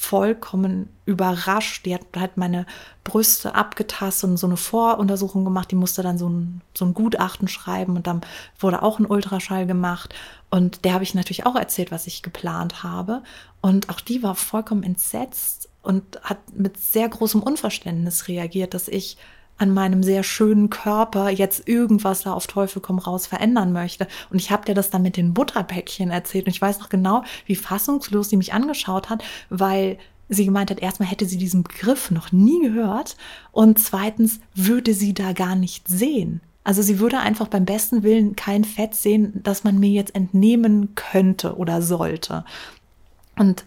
vollkommen 0.00 0.88
überrascht. 1.04 1.84
Die 1.84 1.94
hat 1.94 2.06
halt 2.16 2.38
meine 2.38 2.64
Brüste 3.04 3.54
abgetastet 3.54 4.30
und 4.30 4.38
so 4.38 4.46
eine 4.46 4.56
Voruntersuchung 4.56 5.44
gemacht. 5.44 5.70
Die 5.70 5.76
musste 5.76 6.02
dann 6.02 6.16
so 6.16 6.26
ein, 6.26 6.62
so 6.74 6.86
ein 6.86 6.94
Gutachten 6.94 7.48
schreiben 7.48 7.96
und 7.96 8.06
dann 8.06 8.22
wurde 8.58 8.82
auch 8.82 8.98
ein 8.98 9.04
Ultraschall 9.04 9.66
gemacht. 9.66 10.14
Und 10.48 10.86
der 10.86 10.94
habe 10.94 11.04
ich 11.04 11.14
natürlich 11.14 11.44
auch 11.44 11.54
erzählt, 11.54 11.90
was 11.90 12.06
ich 12.06 12.22
geplant 12.22 12.82
habe. 12.82 13.22
Und 13.60 13.90
auch 13.90 14.00
die 14.00 14.22
war 14.22 14.34
vollkommen 14.34 14.84
entsetzt 14.84 15.68
und 15.82 16.18
hat 16.22 16.38
mit 16.54 16.78
sehr 16.78 17.08
großem 17.08 17.42
Unverständnis 17.42 18.26
reagiert, 18.26 18.72
dass 18.72 18.88
ich 18.88 19.18
an 19.60 19.74
meinem 19.74 20.02
sehr 20.02 20.22
schönen 20.22 20.70
Körper 20.70 21.28
jetzt 21.28 21.68
irgendwas 21.68 22.22
da 22.22 22.32
auf 22.32 22.46
Teufel 22.46 22.80
komm 22.80 22.98
raus 22.98 23.26
verändern 23.26 23.72
möchte. 23.72 24.08
Und 24.30 24.38
ich 24.38 24.50
habe 24.50 24.64
dir 24.64 24.74
das 24.74 24.88
dann 24.88 25.02
mit 25.02 25.18
den 25.18 25.34
Butterpäckchen 25.34 26.10
erzählt. 26.10 26.46
Und 26.46 26.54
ich 26.54 26.62
weiß 26.62 26.80
noch 26.80 26.88
genau, 26.88 27.24
wie 27.44 27.56
fassungslos 27.56 28.30
sie 28.30 28.38
mich 28.38 28.54
angeschaut 28.54 29.10
hat, 29.10 29.22
weil 29.50 29.98
sie 30.30 30.46
gemeint 30.46 30.70
hat, 30.70 30.80
erstmal 30.80 31.10
hätte 31.10 31.26
sie 31.26 31.36
diesen 31.36 31.62
Begriff 31.62 32.10
noch 32.10 32.32
nie 32.32 32.62
gehört 32.62 33.16
und 33.52 33.78
zweitens 33.78 34.40
würde 34.54 34.94
sie 34.94 35.12
da 35.12 35.32
gar 35.32 35.56
nicht 35.56 35.88
sehen. 35.88 36.40
Also 36.62 36.82
sie 36.82 37.00
würde 37.00 37.18
einfach 37.18 37.48
beim 37.48 37.64
besten 37.64 38.02
Willen 38.02 38.36
kein 38.36 38.64
Fett 38.64 38.94
sehen, 38.94 39.40
das 39.42 39.64
man 39.64 39.78
mir 39.78 39.90
jetzt 39.90 40.14
entnehmen 40.14 40.94
könnte 40.94 41.56
oder 41.56 41.82
sollte. 41.82 42.44
Und 43.36 43.64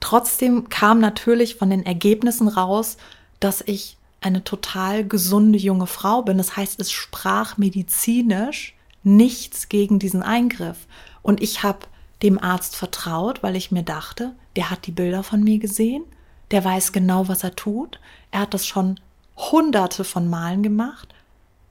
trotzdem 0.00 0.68
kam 0.68 1.00
natürlich 1.00 1.56
von 1.56 1.70
den 1.70 1.84
Ergebnissen 1.84 2.48
raus, 2.48 2.98
dass 3.40 3.62
ich 3.66 3.96
eine 4.20 4.44
total 4.44 5.06
gesunde 5.06 5.58
junge 5.58 5.86
Frau 5.86 6.22
bin. 6.22 6.38
Das 6.38 6.56
heißt, 6.56 6.80
es 6.80 6.90
sprach 6.90 7.58
medizinisch 7.58 8.74
nichts 9.02 9.68
gegen 9.68 9.98
diesen 9.98 10.22
Eingriff. 10.22 10.86
Und 11.22 11.42
ich 11.42 11.62
habe 11.62 11.86
dem 12.22 12.42
Arzt 12.42 12.76
vertraut, 12.76 13.42
weil 13.42 13.56
ich 13.56 13.70
mir 13.70 13.82
dachte, 13.82 14.34
der 14.56 14.70
hat 14.70 14.86
die 14.86 14.92
Bilder 14.92 15.22
von 15.22 15.44
mir 15.44 15.58
gesehen, 15.58 16.04
der 16.50 16.64
weiß 16.64 16.92
genau, 16.92 17.28
was 17.28 17.44
er 17.44 17.54
tut. 17.54 18.00
Er 18.30 18.40
hat 18.40 18.54
das 18.54 18.66
schon 18.66 18.98
hunderte 19.36 20.04
von 20.04 20.28
Malen 20.28 20.62
gemacht. 20.62 21.14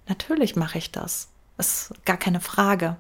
Natürlich 0.08 0.56
mache 0.56 0.78
ich 0.78 0.92
das. 0.92 1.30
Ist 1.58 1.94
gar 2.06 2.18
keine 2.18 2.42
Frage. 2.42 2.98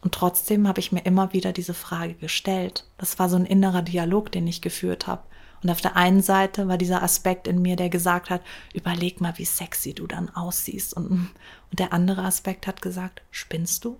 Und 0.00 0.14
trotzdem 0.14 0.66
habe 0.66 0.80
ich 0.80 0.90
mir 0.90 1.04
immer 1.04 1.32
wieder 1.32 1.52
diese 1.52 1.74
Frage 1.74 2.14
gestellt. 2.14 2.86
Das 2.98 3.18
war 3.18 3.28
so 3.28 3.36
ein 3.36 3.46
innerer 3.46 3.82
Dialog, 3.82 4.32
den 4.32 4.46
ich 4.46 4.62
geführt 4.62 5.06
habe. 5.06 5.22
Und 5.62 5.70
auf 5.70 5.80
der 5.80 5.96
einen 5.96 6.22
Seite 6.22 6.66
war 6.66 6.76
dieser 6.76 7.02
Aspekt 7.02 7.46
in 7.46 7.62
mir, 7.62 7.76
der 7.76 7.88
gesagt 7.88 8.30
hat, 8.30 8.42
überleg 8.74 9.20
mal, 9.20 9.38
wie 9.38 9.44
sexy 9.44 9.94
du 9.94 10.06
dann 10.06 10.28
aussiehst. 10.30 10.94
Und, 10.94 11.10
und 11.10 11.78
der 11.78 11.92
andere 11.92 12.22
Aspekt 12.22 12.66
hat 12.66 12.82
gesagt, 12.82 13.22
spinnst 13.30 13.84
du? 13.84 13.98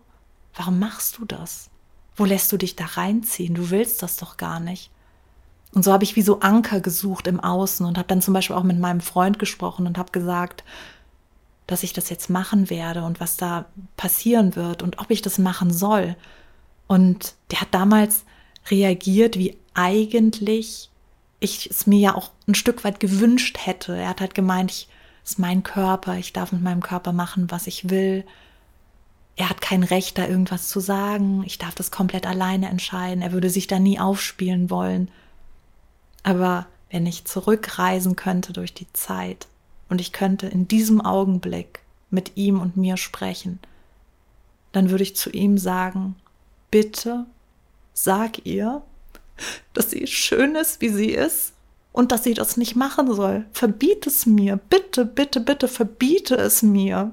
Warum 0.54 0.78
machst 0.78 1.18
du 1.18 1.24
das? 1.24 1.70
Wo 2.16 2.24
lässt 2.24 2.50
du 2.52 2.56
dich 2.56 2.76
da 2.76 2.84
reinziehen? 2.84 3.54
Du 3.54 3.70
willst 3.70 4.02
das 4.02 4.16
doch 4.16 4.36
gar 4.36 4.60
nicht. 4.60 4.90
Und 5.72 5.84
so 5.84 5.92
habe 5.92 6.04
ich 6.04 6.16
wie 6.16 6.22
so 6.22 6.40
Anker 6.40 6.80
gesucht 6.80 7.26
im 7.26 7.40
Außen 7.40 7.86
und 7.86 7.96
habe 7.96 8.08
dann 8.08 8.20
zum 8.20 8.34
Beispiel 8.34 8.56
auch 8.56 8.64
mit 8.64 8.78
meinem 8.78 9.00
Freund 9.00 9.38
gesprochen 9.38 9.86
und 9.86 9.96
habe 9.96 10.12
gesagt, 10.12 10.64
dass 11.66 11.82
ich 11.82 11.94
das 11.94 12.10
jetzt 12.10 12.28
machen 12.28 12.68
werde 12.68 13.04
und 13.04 13.20
was 13.20 13.36
da 13.36 13.66
passieren 13.96 14.56
wird 14.56 14.82
und 14.82 14.98
ob 14.98 15.10
ich 15.10 15.22
das 15.22 15.38
machen 15.38 15.72
soll. 15.72 16.16
Und 16.86 17.34
der 17.50 17.62
hat 17.62 17.68
damals 17.72 18.24
reagiert 18.68 19.38
wie 19.38 19.56
eigentlich 19.72 20.90
ich 21.42 21.70
es 21.70 21.86
mir 21.86 21.98
ja 21.98 22.14
auch 22.14 22.30
ein 22.46 22.54
Stück 22.54 22.84
weit 22.84 23.00
gewünscht 23.00 23.58
hätte. 23.60 23.96
Er 23.96 24.08
hat 24.08 24.20
halt 24.20 24.34
gemeint, 24.34 24.70
ich 24.70 24.88
ist 25.24 25.38
mein 25.38 25.62
Körper, 25.62 26.16
ich 26.16 26.32
darf 26.32 26.52
mit 26.52 26.62
meinem 26.62 26.82
Körper 26.82 27.12
machen, 27.12 27.50
was 27.50 27.66
ich 27.66 27.90
will. 27.90 28.24
Er 29.36 29.48
hat 29.48 29.60
kein 29.60 29.82
Recht, 29.82 30.18
da 30.18 30.26
irgendwas 30.26 30.68
zu 30.68 30.80
sagen. 30.80 31.42
Ich 31.46 31.58
darf 31.58 31.74
das 31.74 31.90
komplett 31.90 32.26
alleine 32.26 32.68
entscheiden. 32.68 33.22
Er 33.22 33.32
würde 33.32 33.50
sich 33.50 33.66
da 33.66 33.78
nie 33.78 33.98
aufspielen 33.98 34.68
wollen. 34.68 35.10
Aber 36.22 36.66
wenn 36.90 37.06
ich 37.06 37.24
zurückreisen 37.24 38.16
könnte 38.16 38.52
durch 38.52 38.74
die 38.74 38.92
Zeit 38.92 39.46
und 39.88 40.00
ich 40.00 40.12
könnte 40.12 40.46
in 40.46 40.68
diesem 40.68 41.00
Augenblick 41.00 41.80
mit 42.10 42.36
ihm 42.36 42.60
und 42.60 42.76
mir 42.76 42.96
sprechen, 42.96 43.58
dann 44.72 44.90
würde 44.90 45.02
ich 45.02 45.16
zu 45.16 45.30
ihm 45.30 45.56
sagen, 45.56 46.16
bitte 46.70 47.26
sag 47.94 48.44
ihr, 48.46 48.82
dass 49.72 49.90
sie 49.90 50.06
schön 50.06 50.54
ist, 50.54 50.80
wie 50.80 50.88
sie 50.88 51.10
ist 51.10 51.52
und 51.92 52.12
dass 52.12 52.24
sie 52.24 52.34
das 52.34 52.56
nicht 52.56 52.74
machen 52.74 53.12
soll. 53.14 53.46
Verbiete 53.52 54.08
es 54.08 54.26
mir. 54.26 54.56
Bitte, 54.56 55.04
bitte, 55.04 55.40
bitte, 55.40 55.68
verbiete 55.68 56.34
es 56.36 56.62
mir. 56.62 57.12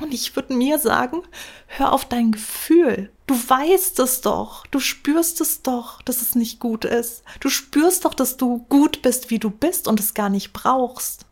Und 0.00 0.12
ich 0.12 0.34
würde 0.34 0.54
mir 0.54 0.78
sagen, 0.78 1.22
hör 1.66 1.92
auf 1.92 2.04
dein 2.04 2.32
Gefühl. 2.32 3.12
Du 3.26 3.34
weißt 3.34 3.98
es 4.00 4.22
doch. 4.22 4.66
Du 4.66 4.80
spürst 4.80 5.40
es 5.40 5.62
doch, 5.62 6.02
dass 6.02 6.20
es 6.20 6.34
nicht 6.34 6.58
gut 6.58 6.84
ist. 6.84 7.22
Du 7.40 7.48
spürst 7.48 8.04
doch, 8.04 8.14
dass 8.14 8.36
du 8.36 8.64
gut 8.68 9.02
bist, 9.02 9.30
wie 9.30 9.38
du 9.38 9.50
bist 9.50 9.86
und 9.86 10.00
es 10.00 10.14
gar 10.14 10.30
nicht 10.30 10.52
brauchst. 10.52 11.26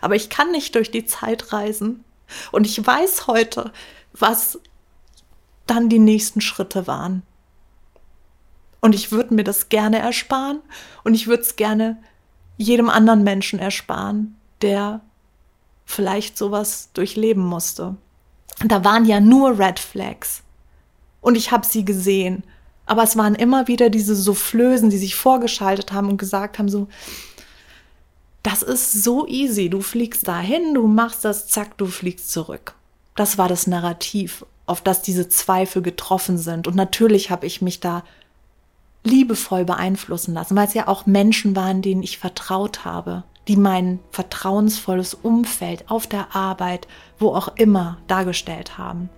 Aber 0.00 0.16
ich 0.16 0.28
kann 0.28 0.50
nicht 0.50 0.74
durch 0.74 0.90
die 0.90 1.06
Zeit 1.06 1.52
reisen. 1.52 2.04
Und 2.52 2.66
ich 2.66 2.84
weiß 2.84 3.26
heute, 3.26 3.72
was 4.12 4.58
dann 5.66 5.88
die 5.88 5.98
nächsten 5.98 6.40
Schritte 6.40 6.86
waren. 6.86 7.22
Und 8.84 8.94
ich 8.94 9.12
würde 9.12 9.32
mir 9.32 9.44
das 9.44 9.70
gerne 9.70 9.98
ersparen 9.98 10.60
und 11.04 11.14
ich 11.14 11.26
würde 11.26 11.42
es 11.42 11.56
gerne 11.56 11.96
jedem 12.58 12.90
anderen 12.90 13.24
Menschen 13.24 13.58
ersparen, 13.58 14.36
der 14.60 15.00
vielleicht 15.86 16.36
sowas 16.36 16.90
durchleben 16.92 17.42
musste. 17.42 17.96
Da 18.62 18.84
waren 18.84 19.06
ja 19.06 19.20
nur 19.20 19.58
Red 19.58 19.78
Flags. 19.78 20.42
Und 21.22 21.34
ich 21.34 21.50
habe 21.50 21.64
sie 21.66 21.86
gesehen. 21.86 22.44
Aber 22.84 23.02
es 23.04 23.16
waren 23.16 23.34
immer 23.34 23.68
wieder 23.68 23.88
diese 23.88 24.14
Soufflösen, 24.14 24.90
die 24.90 24.98
sich 24.98 25.14
vorgeschaltet 25.14 25.94
haben 25.94 26.10
und 26.10 26.18
gesagt 26.18 26.58
haben 26.58 26.68
so, 26.68 26.86
das 28.42 28.62
ist 28.62 29.02
so 29.02 29.26
easy. 29.26 29.70
Du 29.70 29.80
fliegst 29.80 30.28
dahin, 30.28 30.74
du 30.74 30.86
machst 30.88 31.24
das, 31.24 31.48
zack, 31.48 31.78
du 31.78 31.86
fliegst 31.86 32.30
zurück. 32.30 32.74
Das 33.16 33.38
war 33.38 33.48
das 33.48 33.66
Narrativ, 33.66 34.44
auf 34.66 34.82
das 34.82 35.00
diese 35.00 35.30
Zweifel 35.30 35.80
getroffen 35.80 36.36
sind. 36.36 36.68
Und 36.68 36.76
natürlich 36.76 37.30
habe 37.30 37.46
ich 37.46 37.62
mich 37.62 37.80
da 37.80 38.04
liebevoll 39.04 39.64
beeinflussen 39.64 40.34
lassen, 40.34 40.56
weil 40.56 40.66
es 40.66 40.74
ja 40.74 40.88
auch 40.88 41.06
Menschen 41.06 41.54
waren, 41.54 41.82
denen 41.82 42.02
ich 42.02 42.18
vertraut 42.18 42.84
habe, 42.84 43.22
die 43.46 43.56
mein 43.56 44.00
vertrauensvolles 44.10 45.14
Umfeld 45.14 45.90
auf 45.90 46.06
der 46.06 46.34
Arbeit, 46.34 46.88
wo 47.18 47.28
auch 47.28 47.48
immer, 47.56 47.98
dargestellt 48.06 48.78
haben. 48.78 49.10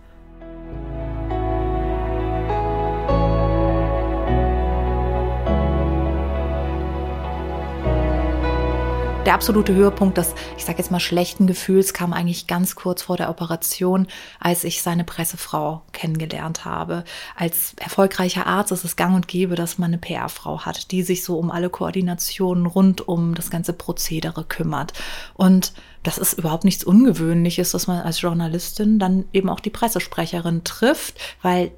Der 9.26 9.34
absolute 9.34 9.74
Höhepunkt 9.74 10.16
des, 10.16 10.34
ich 10.56 10.64
sage 10.64 10.78
jetzt 10.78 10.90
mal, 10.90 11.00
schlechten 11.00 11.46
Gefühls 11.46 11.92
kam 11.92 12.12
eigentlich 12.12 12.46
ganz 12.46 12.76
kurz 12.76 13.02
vor 13.02 13.16
der 13.16 13.28
Operation, 13.28 14.06
als 14.38 14.62
ich 14.62 14.82
seine 14.82 15.02
Pressefrau 15.04 15.82
kennengelernt 15.92 16.64
habe. 16.64 17.04
Als 17.34 17.74
erfolgreicher 17.76 18.46
Arzt 18.46 18.70
ist 18.70 18.84
es 18.84 18.94
gang 18.94 19.16
und 19.16 19.26
gäbe, 19.26 19.56
dass 19.56 19.78
man 19.78 19.90
eine 19.90 19.98
PR-Frau 19.98 20.60
hat, 20.60 20.92
die 20.92 21.02
sich 21.02 21.24
so 21.24 21.38
um 21.38 21.50
alle 21.50 21.70
Koordinationen 21.70 22.66
rund 22.66 23.06
um 23.06 23.34
das 23.34 23.50
ganze 23.50 23.72
Prozedere 23.72 24.44
kümmert. 24.44 24.92
Und 25.34 25.72
das 26.04 26.18
ist 26.18 26.34
überhaupt 26.34 26.64
nichts 26.64 26.84
Ungewöhnliches, 26.84 27.72
dass 27.72 27.88
man 27.88 28.00
als 28.00 28.20
Journalistin 28.20 29.00
dann 29.00 29.24
eben 29.32 29.50
auch 29.50 29.58
die 29.58 29.70
Pressesprecherin 29.70 30.62
trifft, 30.62 31.18
weil 31.42 31.72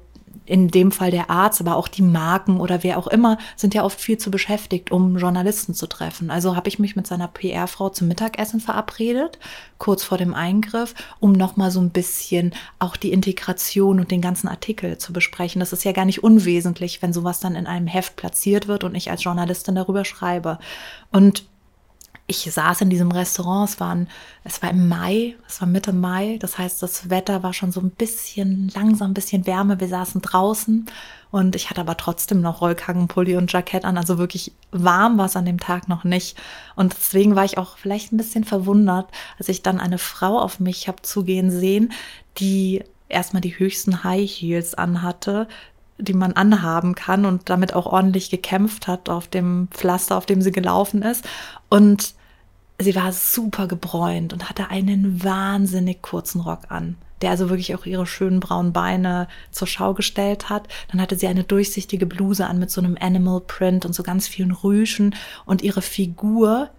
in 0.49 0.69
dem 0.69 0.91
Fall 0.91 1.11
der 1.11 1.29
Arzt, 1.29 1.61
aber 1.61 1.75
auch 1.75 1.87
die 1.87 2.01
Marken 2.01 2.59
oder 2.59 2.81
wer 2.81 2.97
auch 2.97 3.07
immer, 3.07 3.37
sind 3.55 3.75
ja 3.75 3.83
oft 3.83 4.01
viel 4.01 4.17
zu 4.17 4.31
beschäftigt, 4.31 4.91
um 4.91 5.15
Journalisten 5.17 5.75
zu 5.75 5.85
treffen. 5.85 6.31
Also 6.31 6.55
habe 6.55 6.67
ich 6.67 6.79
mich 6.79 6.95
mit 6.95 7.05
seiner 7.05 7.27
PR-Frau 7.27 7.89
zum 7.89 8.07
Mittagessen 8.07 8.59
verabredet, 8.59 9.37
kurz 9.77 10.03
vor 10.03 10.17
dem 10.17 10.33
Eingriff, 10.33 10.95
um 11.19 11.33
nochmal 11.33 11.69
so 11.69 11.79
ein 11.79 11.91
bisschen 11.91 12.53
auch 12.79 12.97
die 12.97 13.11
Integration 13.11 13.99
und 13.99 14.09
den 14.09 14.21
ganzen 14.21 14.47
Artikel 14.47 14.97
zu 14.97 15.13
besprechen. 15.13 15.59
Das 15.59 15.71
ist 15.71 15.85
ja 15.85 15.91
gar 15.91 16.05
nicht 16.05 16.23
unwesentlich, 16.23 17.01
wenn 17.03 17.13
sowas 17.13 17.39
dann 17.39 17.55
in 17.55 17.67
einem 17.67 17.87
Heft 17.87 18.15
platziert 18.15 18.67
wird 18.67 18.83
und 18.83 18.95
ich 18.95 19.11
als 19.11 19.23
Journalistin 19.23 19.75
darüber 19.75 20.03
schreibe. 20.03 20.57
Und 21.11 21.43
ich 22.29 22.51
saß 22.51 22.81
in 22.81 22.91
diesem 22.91 23.11
Restaurant, 23.11 23.67
es, 23.67 23.79
waren, 23.79 24.07
es 24.43 24.61
war 24.61 24.69
im 24.69 24.87
Mai, 24.87 25.35
es 25.47 25.61
war 25.61 25.67
Mitte 25.67 25.93
Mai, 25.93 26.37
das 26.39 26.59
heißt, 26.59 26.81
das 26.83 27.09
Wetter 27.09 27.41
war 27.41 27.53
schon 27.53 27.71
so 27.71 27.81
ein 27.81 27.89
bisschen 27.89 28.71
langsam, 28.75 29.11
ein 29.11 29.13
bisschen 29.15 29.47
wärmer. 29.47 29.79
Wir 29.79 29.87
saßen 29.87 30.21
draußen 30.21 30.85
und 31.31 31.55
ich 31.55 31.71
hatte 31.71 31.81
aber 31.81 31.97
trotzdem 31.97 32.39
noch 32.41 32.61
Rollkragenpulli 32.61 33.35
und 33.35 33.51
Jackett 33.51 33.83
an, 33.83 33.97
also 33.97 34.19
wirklich 34.19 34.51
warm 34.71 35.17
war 35.17 35.25
es 35.25 35.35
an 35.35 35.45
dem 35.45 35.59
Tag 35.59 35.87
noch 35.87 36.03
nicht. 36.03 36.37
Und 36.75 36.93
deswegen 36.93 37.35
war 37.35 37.45
ich 37.45 37.57
auch 37.57 37.77
vielleicht 37.77 38.13
ein 38.13 38.17
bisschen 38.17 38.43
verwundert, 38.43 39.09
als 39.39 39.49
ich 39.49 39.63
dann 39.63 39.79
eine 39.79 39.97
Frau 39.97 40.39
auf 40.39 40.59
mich 40.59 40.87
habe 40.87 41.01
zugehen 41.01 41.49
sehen, 41.49 41.91
die 42.37 42.83
erstmal 43.07 43.41
die 43.41 43.57
höchsten 43.57 44.03
High 44.03 44.29
Heels 44.29 44.75
anhatte, 44.75 45.47
die 45.97 46.13
man 46.13 46.33
anhaben 46.33 46.93
kann 46.93 47.25
und 47.25 47.49
damit 47.49 47.73
auch 47.73 47.87
ordentlich 47.87 48.29
gekämpft 48.29 48.87
hat 48.87 49.09
auf 49.09 49.27
dem 49.27 49.67
Pflaster, 49.71 50.15
auf 50.15 50.27
dem 50.27 50.43
sie 50.43 50.51
gelaufen 50.51 51.01
ist. 51.01 51.25
Und 51.69 52.13
sie 52.79 52.95
war 52.95 53.11
super 53.11 53.67
gebräunt 53.67 54.33
und 54.33 54.49
hatte 54.49 54.69
einen 54.69 55.23
wahnsinnig 55.23 56.01
kurzen 56.01 56.41
Rock 56.41 56.63
an, 56.69 56.95
der 57.21 57.31
also 57.31 57.49
wirklich 57.49 57.75
auch 57.75 57.85
ihre 57.85 58.07
schönen 58.07 58.39
braunen 58.39 58.73
Beine 58.73 59.27
zur 59.51 59.67
Schau 59.67 59.93
gestellt 59.93 60.49
hat. 60.49 60.67
Dann 60.89 61.01
hatte 61.01 61.17
sie 61.17 61.27
eine 61.27 61.43
durchsichtige 61.43 62.05
Bluse 62.05 62.47
an 62.47 62.57
mit 62.59 62.71
so 62.71 62.81
einem 62.81 62.97
Animal 62.99 63.41
Print 63.41 63.85
und 63.85 63.93
so 63.93 64.03
ganz 64.03 64.27
vielen 64.27 64.51
Rüschen 64.51 65.15
und 65.45 65.61
ihre 65.61 65.81
Figur 65.81 66.69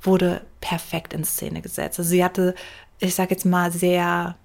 wurde 0.00 0.42
perfekt 0.60 1.12
in 1.12 1.24
Szene 1.24 1.60
gesetzt. 1.60 1.98
Also 1.98 2.10
sie 2.10 2.22
hatte, 2.22 2.54
ich 3.00 3.14
sag 3.14 3.30
jetzt 3.30 3.44
mal, 3.44 3.72
sehr 3.72 4.36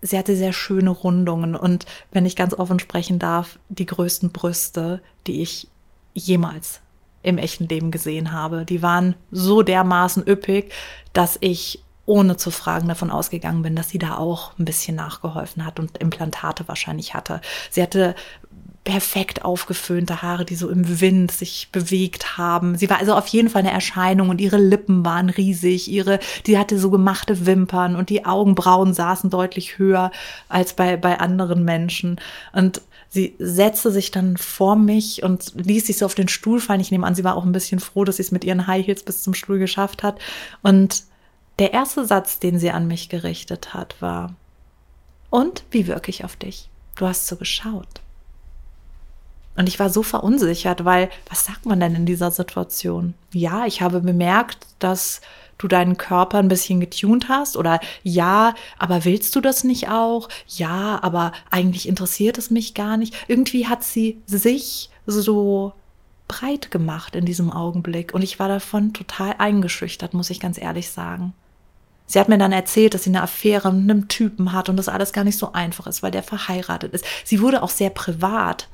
sie 0.00 0.16
hatte 0.16 0.36
sehr 0.36 0.52
schöne 0.52 0.90
Rundungen 0.90 1.56
und 1.56 1.84
wenn 2.12 2.24
ich 2.24 2.36
ganz 2.36 2.54
offen 2.54 2.78
sprechen 2.78 3.18
darf, 3.18 3.58
die 3.68 3.84
größten 3.84 4.30
Brüste, 4.30 5.02
die 5.26 5.42
ich 5.42 5.68
jemals 6.14 6.80
im 7.24 7.38
echten 7.38 7.66
Leben 7.66 7.90
gesehen 7.90 8.32
habe. 8.32 8.64
Die 8.64 8.82
waren 8.82 9.16
so 9.30 9.62
dermaßen 9.62 10.26
üppig, 10.26 10.72
dass 11.12 11.38
ich 11.40 11.80
ohne 12.06 12.36
zu 12.36 12.50
fragen 12.50 12.86
davon 12.86 13.10
ausgegangen 13.10 13.62
bin, 13.62 13.74
dass 13.74 13.88
sie 13.88 13.98
da 13.98 14.16
auch 14.18 14.58
ein 14.58 14.66
bisschen 14.66 14.94
nachgeholfen 14.94 15.64
hat 15.64 15.80
und 15.80 15.96
Implantate 15.98 16.68
wahrscheinlich 16.68 17.14
hatte. 17.14 17.40
Sie 17.70 17.82
hatte 17.82 18.14
perfekt 18.84 19.46
aufgeföhnte 19.46 20.20
Haare, 20.20 20.44
die 20.44 20.56
so 20.56 20.68
im 20.68 21.00
Wind 21.00 21.32
sich 21.32 21.70
bewegt 21.72 22.36
haben. 22.36 22.76
Sie 22.76 22.90
war 22.90 22.98
also 22.98 23.14
auf 23.14 23.26
jeden 23.28 23.48
Fall 23.48 23.62
eine 23.62 23.72
Erscheinung 23.72 24.28
und 24.28 24.42
ihre 24.42 24.58
Lippen 24.58 25.06
waren 25.06 25.30
riesig, 25.30 25.90
ihre, 25.90 26.18
die 26.46 26.58
hatte 26.58 26.78
so 26.78 26.90
gemachte 26.90 27.46
Wimpern 27.46 27.96
und 27.96 28.10
die 28.10 28.26
Augenbrauen 28.26 28.92
saßen 28.92 29.30
deutlich 29.30 29.78
höher 29.78 30.12
als 30.50 30.74
bei, 30.74 30.98
bei 30.98 31.18
anderen 31.18 31.64
Menschen. 31.64 32.20
Und 32.52 32.82
sie 33.14 33.36
setzte 33.38 33.92
sich 33.92 34.10
dann 34.10 34.36
vor 34.36 34.74
mich 34.74 35.22
und 35.22 35.52
ließ 35.54 35.86
sich 35.86 35.98
so 35.98 36.04
auf 36.04 36.16
den 36.16 36.26
Stuhl 36.26 36.60
fallen. 36.60 36.80
Ich 36.80 36.90
nehme 36.90 37.06
an, 37.06 37.14
sie 37.14 37.22
war 37.22 37.36
auch 37.36 37.44
ein 37.44 37.52
bisschen 37.52 37.78
froh, 37.78 38.04
dass 38.04 38.16
sie 38.16 38.22
es 38.22 38.32
mit 38.32 38.42
ihren 38.42 38.66
High 38.66 38.84
Heels 38.84 39.04
bis 39.04 39.22
zum 39.22 39.34
Stuhl 39.34 39.60
geschafft 39.60 40.02
hat. 40.02 40.18
Und 40.62 41.04
der 41.60 41.72
erste 41.72 42.04
Satz, 42.04 42.40
den 42.40 42.58
sie 42.58 42.72
an 42.72 42.88
mich 42.88 43.08
gerichtet 43.08 43.72
hat, 43.72 44.02
war, 44.02 44.34
und 45.30 45.62
wie 45.70 45.86
wirke 45.86 46.10
ich 46.10 46.24
auf 46.24 46.34
dich? 46.34 46.68
Du 46.96 47.06
hast 47.06 47.28
so 47.28 47.36
geschaut. 47.36 48.00
Und 49.56 49.68
ich 49.68 49.78
war 49.78 49.90
so 49.90 50.02
verunsichert, 50.02 50.84
weil 50.84 51.08
was 51.30 51.44
sagt 51.44 51.66
man 51.66 51.78
denn 51.78 51.94
in 51.94 52.06
dieser 52.06 52.32
Situation? 52.32 53.14
Ja, 53.32 53.66
ich 53.66 53.80
habe 53.80 54.00
bemerkt, 54.00 54.66
dass 54.80 55.20
du 55.58 55.68
deinen 55.68 55.96
Körper 55.96 56.38
ein 56.38 56.48
bisschen 56.48 56.80
getunt 56.80 57.28
hast 57.28 57.56
oder 57.56 57.80
ja, 58.02 58.54
aber 58.78 59.04
willst 59.04 59.34
du 59.36 59.40
das 59.40 59.64
nicht 59.64 59.88
auch? 59.88 60.28
Ja, 60.48 60.98
aber 61.02 61.32
eigentlich 61.50 61.88
interessiert 61.88 62.38
es 62.38 62.50
mich 62.50 62.74
gar 62.74 62.96
nicht. 62.96 63.14
Irgendwie 63.28 63.66
hat 63.66 63.84
sie 63.84 64.20
sich 64.26 64.90
so 65.06 65.72
breit 66.28 66.70
gemacht 66.70 67.14
in 67.16 67.26
diesem 67.26 67.52
Augenblick 67.52 68.14
und 68.14 68.22
ich 68.22 68.38
war 68.38 68.48
davon 68.48 68.92
total 68.92 69.34
eingeschüchtert, 69.38 70.14
muss 70.14 70.30
ich 70.30 70.40
ganz 70.40 70.58
ehrlich 70.58 70.90
sagen. 70.90 71.34
Sie 72.06 72.20
hat 72.20 72.28
mir 72.28 72.38
dann 72.38 72.52
erzählt, 72.52 72.94
dass 72.94 73.04
sie 73.04 73.10
eine 73.10 73.22
Affäre 73.22 73.72
mit 73.72 73.90
einem 73.90 74.08
Typen 74.08 74.52
hat 74.52 74.68
und 74.68 74.76
das 74.76 74.88
alles 74.88 75.12
gar 75.12 75.24
nicht 75.24 75.38
so 75.38 75.52
einfach 75.52 75.86
ist, 75.86 76.02
weil 76.02 76.10
der 76.10 76.22
verheiratet 76.22 76.92
ist. 76.92 77.04
Sie 77.24 77.40
wurde 77.40 77.62
auch 77.62 77.70
sehr 77.70 77.90
privat. 77.90 78.68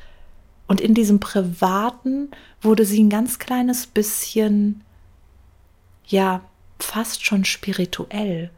Und 0.67 0.81
in 0.81 0.95
diesem 0.95 1.21
Privaten 1.21 2.31
wurde 2.61 2.85
sie 2.85 3.03
ein 3.03 3.11
ganz 3.11 3.39
kleines 3.39 3.87
bisschen, 3.87 4.83
ja, 6.07 6.43
fast 6.85 7.25
schon 7.25 7.45
spirituell. 7.45 8.51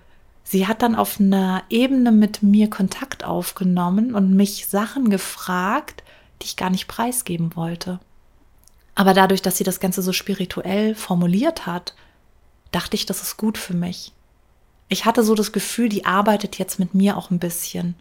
Sie 0.45 0.67
hat 0.67 0.83
dann 0.83 0.95
auf 0.95 1.21
einer 1.21 1.63
Ebene 1.71 2.13
mit 2.13 2.43
mir 2.43 2.69
Kontakt 2.69 3.25
aufgenommen 3.25 4.15
und 4.15 4.35
mich 4.35 4.67
Sachen 4.67 5.09
gefragt, 5.09 6.03
die 6.41 6.47
ich 6.47 6.57
gar 6.57 6.71
nicht 6.71 6.89
preisgeben 6.89 7.55
wollte. 7.57 8.01
Aber 8.95 9.15
dadurch, 9.15 9.41
dass 9.41 9.57
sie 9.57 9.65
das 9.65 9.81
Ganze 9.81 10.03
so 10.03 10.13
spirituell 10.13 10.95
formuliert 10.95 11.67
hat, 11.67 11.95
dachte 12.73 12.97
ich, 12.97 13.07
das 13.07 13.23
ist 13.23 13.37
gut 13.37 13.57
für 13.57 13.75
mich. 13.75 14.13
Ich 14.89 15.07
hatte 15.07 15.23
so 15.23 15.35
das 15.35 15.53
Gefühl, 15.53 15.89
die 15.89 16.05
arbeitet 16.05 16.59
jetzt 16.59 16.79
mit 16.79 16.95
mir 16.95 17.17
auch 17.17 17.31
ein 17.31 17.39
bisschen. 17.39 17.95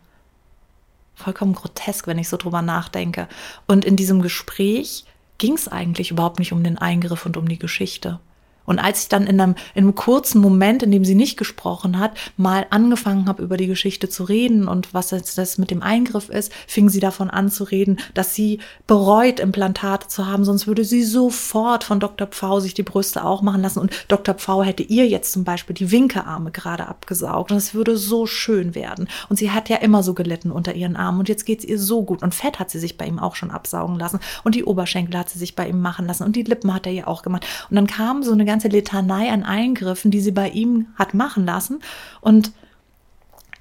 Vollkommen 1.15 1.53
grotesk, 1.53 2.07
wenn 2.07 2.17
ich 2.17 2.27
so 2.27 2.35
drüber 2.35 2.61
nachdenke. 2.61 3.27
Und 3.67 3.85
in 3.85 3.95
diesem 3.95 4.21
Gespräch 4.21 5.05
ging 5.37 5.53
es 5.53 5.67
eigentlich 5.67 6.11
überhaupt 6.11 6.39
nicht 6.39 6.51
um 6.51 6.63
den 6.63 6.77
Eingriff 6.77 7.25
und 7.25 7.37
um 7.37 7.47
die 7.47 7.59
Geschichte. 7.59 8.19
Und 8.65 8.79
als 8.79 9.03
ich 9.03 9.09
dann 9.09 9.27
in 9.27 9.39
einem, 9.39 9.55
in 9.73 9.83
einem 9.83 9.95
kurzen 9.95 10.41
Moment, 10.41 10.83
in 10.83 10.91
dem 10.91 11.05
sie 11.05 11.15
nicht 11.15 11.37
gesprochen 11.37 11.99
hat, 11.99 12.11
mal 12.37 12.65
angefangen 12.69 13.27
habe, 13.27 13.43
über 13.43 13.57
die 13.57 13.67
Geschichte 13.67 14.09
zu 14.09 14.23
reden 14.23 14.67
und 14.67 14.93
was 14.93 15.11
jetzt 15.11 15.37
das 15.37 15.57
mit 15.57 15.71
dem 15.71 15.81
Eingriff 15.81 16.29
ist, 16.29 16.51
fing 16.67 16.89
sie 16.89 16.99
davon 16.99 17.29
an 17.29 17.49
zu 17.49 17.63
reden, 17.63 17.99
dass 18.13 18.35
sie 18.35 18.59
bereut, 18.87 19.39
Implantate 19.39 20.07
zu 20.07 20.27
haben, 20.27 20.45
sonst 20.45 20.67
würde 20.67 20.85
sie 20.85 21.03
sofort 21.03 21.83
von 21.83 21.99
Dr. 21.99 22.27
Pfau 22.27 22.59
sich 22.59 22.73
die 22.73 22.83
Brüste 22.83 23.23
auch 23.23 23.41
machen 23.41 23.61
lassen 23.61 23.79
und 23.79 23.91
Dr. 24.07 24.35
Pfau 24.35 24.63
hätte 24.63 24.83
ihr 24.83 25.07
jetzt 25.07 25.33
zum 25.33 25.43
Beispiel 25.43 25.73
die 25.73 25.91
Winkearme 25.91 26.51
gerade 26.51 26.87
abgesaugt 26.87 27.51
und 27.51 27.57
es 27.57 27.73
würde 27.73 27.97
so 27.97 28.25
schön 28.25 28.75
werden. 28.75 29.07
Und 29.29 29.37
sie 29.37 29.51
hat 29.51 29.69
ja 29.69 29.77
immer 29.77 30.03
so 30.03 30.13
gelitten 30.13 30.51
unter 30.51 30.73
ihren 30.73 30.95
Armen 30.95 31.19
und 31.19 31.29
jetzt 31.29 31.45
geht 31.45 31.59
es 31.59 31.65
ihr 31.65 31.79
so 31.79 32.03
gut 32.03 32.23
und 32.23 32.35
Fett 32.35 32.59
hat 32.59 32.69
sie 32.69 32.79
sich 32.79 32.97
bei 32.97 33.05
ihm 33.05 33.19
auch 33.19 33.35
schon 33.35 33.51
absaugen 33.51 33.97
lassen 33.97 34.19
und 34.43 34.55
die 34.55 34.63
Oberschenkel 34.63 35.17
hat 35.17 35.29
sie 35.29 35.39
sich 35.39 35.55
bei 35.55 35.67
ihm 35.67 35.81
machen 35.81 36.05
lassen 36.05 36.23
und 36.23 36.35
die 36.35 36.43
Lippen 36.43 36.73
hat 36.73 36.85
er 36.85 36.93
ihr 36.93 37.07
auch 37.07 37.21
gemacht. 37.21 37.45
Und 37.69 37.75
dann 37.75 37.87
kam 37.87 38.23
so 38.23 38.31
eine 38.31 38.45
ganze 38.51 38.67
Litanei 38.67 39.31
an 39.31 39.43
Eingriffen, 39.43 40.11
die 40.11 40.21
sie 40.21 40.31
bei 40.31 40.49
ihm 40.49 40.87
hat 40.95 41.13
machen 41.13 41.45
lassen. 41.45 41.81
Und 42.19 42.51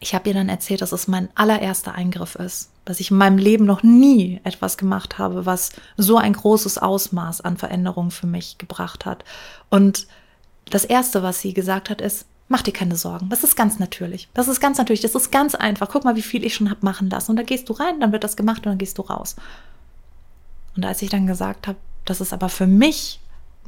ich 0.00 0.14
habe 0.14 0.29
ihr 0.29 0.35
dann 0.35 0.48
erzählt, 0.48 0.81
dass 0.81 0.92
es 0.92 1.09
mein 1.09 1.29
allererster 1.35 1.94
Eingriff 1.94 2.35
ist, 2.35 2.70
dass 2.85 3.00
ich 3.00 3.11
in 3.11 3.18
meinem 3.18 3.38
Leben 3.38 3.66
noch 3.66 3.83
nie 3.83 4.40
etwas 4.44 4.79
gemacht 4.79 5.18
habe, 5.18 5.46
was 5.46 5.70
so 5.96 6.16
ein 6.16 6.33
großes 6.33 6.79
Ausmaß 6.79 7.42
an 7.42 7.59
Veränderung 7.59 8.11
für 8.11 8.26
mich 8.26 8.59
gebracht 8.59 9.05
hat. 9.05 9.24
Und 9.68 10.07
das 10.70 10.85
Erste, 10.85 11.22
was 11.22 11.40
sie 11.40 11.53
gesagt 11.53 11.90
hat, 11.90 12.00
ist, 12.00 12.26
mach 12.48 12.62
dir 12.62 12.72
keine 12.72 12.96
Sorgen. 12.96 13.29
Das 13.29 13.44
ist 13.44 13.57
ganz 13.57 13.79
natürlich. 13.79 14.29
Das 14.35 14.48
ist 14.48 14.61
ganz 14.61 14.79
natürlich. 14.79 15.03
Das 15.03 15.14
ist 15.14 15.31
ganz 15.31 15.55
einfach. 15.55 15.88
Guck 15.90 16.05
mal, 16.05 16.16
wie 16.16 16.22
viel 16.22 16.44
ich 16.44 16.55
schon 16.55 16.70
habe 16.70 16.85
machen 16.85 17.11
lassen. 17.11 17.33
Und 17.33 17.37
da 17.37 17.42
gehst 17.42 17.68
du 17.68 17.74
rein, 17.74 18.00
dann 18.00 18.12
wird 18.12 18.24
das 18.24 18.37
gemacht 18.37 18.59
und 18.59 18.72
dann 18.72 18.79
gehst 18.79 18.98
du 18.98 19.03
raus. 19.03 19.37
Und 20.76 20.85
als 20.85 21.03
ich 21.03 21.11
dann 21.11 21.26
gesagt 21.26 21.68
habe, 21.68 21.79
dass 22.07 22.20
es 22.20 22.33
aber 22.33 22.48
für 22.48 22.66
mich 22.66 23.20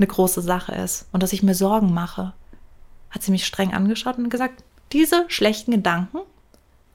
eine 0.03 0.09
große 0.09 0.43
Sache 0.43 0.73
ist 0.75 1.07
und 1.13 1.23
dass 1.23 1.33
ich 1.33 1.43
mir 1.43 1.55
Sorgen 1.55 1.95
mache, 1.95 2.33
hat 3.11 3.23
sie 3.23 3.31
mich 3.31 3.47
streng 3.47 3.73
angeschaut 3.73 4.19
und 4.19 4.31
gesagt, 4.31 4.65
diese 4.93 5.25
schlechten 5.29 5.71
Gedanken, 5.71 6.19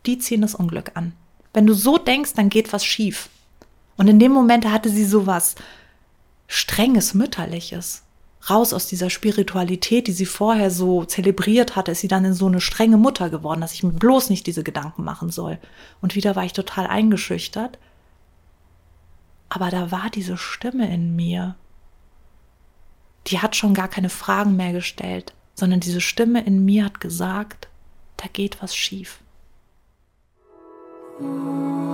die 0.06 0.20
ziehen 0.20 0.41
das 0.41 0.56
Unglück 0.56 0.91
an. 0.96 1.13
Wenn 1.54 1.65
du 1.65 1.74
so 1.74 1.98
denkst, 1.98 2.34
dann 2.34 2.50
geht 2.50 2.74
was 2.74 2.86
schief. 2.86 3.30
Und 3.96 4.08
in 4.08 4.20
dem 4.20 4.32
Moment 4.32 4.70
hatte 4.70 4.89
sie 4.89 5.06
sowas 5.06 5.56
strenges, 6.48 7.13
mütterliches. 7.13 8.04
Raus 8.50 8.72
aus 8.74 8.88
dieser 8.88 9.10
Spiritualität, 9.10 10.08
die 10.08 10.13
sie 10.13 10.26
vorher 10.26 10.70
so 10.72 11.04
zelebriert 11.04 11.76
hatte, 11.76 11.91
ist 11.91 12.02
sie 12.02 12.08
dann 12.08 12.24
in 12.24 12.34
so 12.34 12.46
eine 12.46 12.62
strenge 12.62 12.98
Mutter 12.98 13.30
geworden, 13.30 13.62
dass 13.62 13.74
ich 13.74 13.84
mir 13.84 13.91
bloß 13.91 14.30
nicht 14.30 14.48
diese 14.48 14.63
Gedanken 14.63 15.04
machen 15.04 15.32
soll. 15.32 15.58
Und 16.02 16.15
wieder 16.15 16.36
war 16.36 16.46
ich 16.46 16.54
total 16.54 16.88
eingeschüchtert. 16.88 17.80
Aber 19.50 19.70
da 19.70 19.91
war 19.91 20.10
diese 20.10 20.38
Stimme 20.38 20.93
in 20.93 21.15
mir, 21.15 21.56
die 23.28 23.40
hat 23.40 23.56
schon 23.56 23.74
gar 23.74 23.88
keine 23.88 24.10
Fragen 24.10 24.56
mehr 24.56 24.74
gestellt, 24.74 25.34
sondern 25.56 25.80
diese 25.80 26.02
Stimme 26.02 26.44
in 26.44 26.66
mir 26.66 26.86
hat 26.86 27.00
gesagt, 27.00 27.68
da 28.18 28.28
geht 28.32 28.62
was 28.62 28.76
schief. 28.76 29.20
Musik 31.20 31.88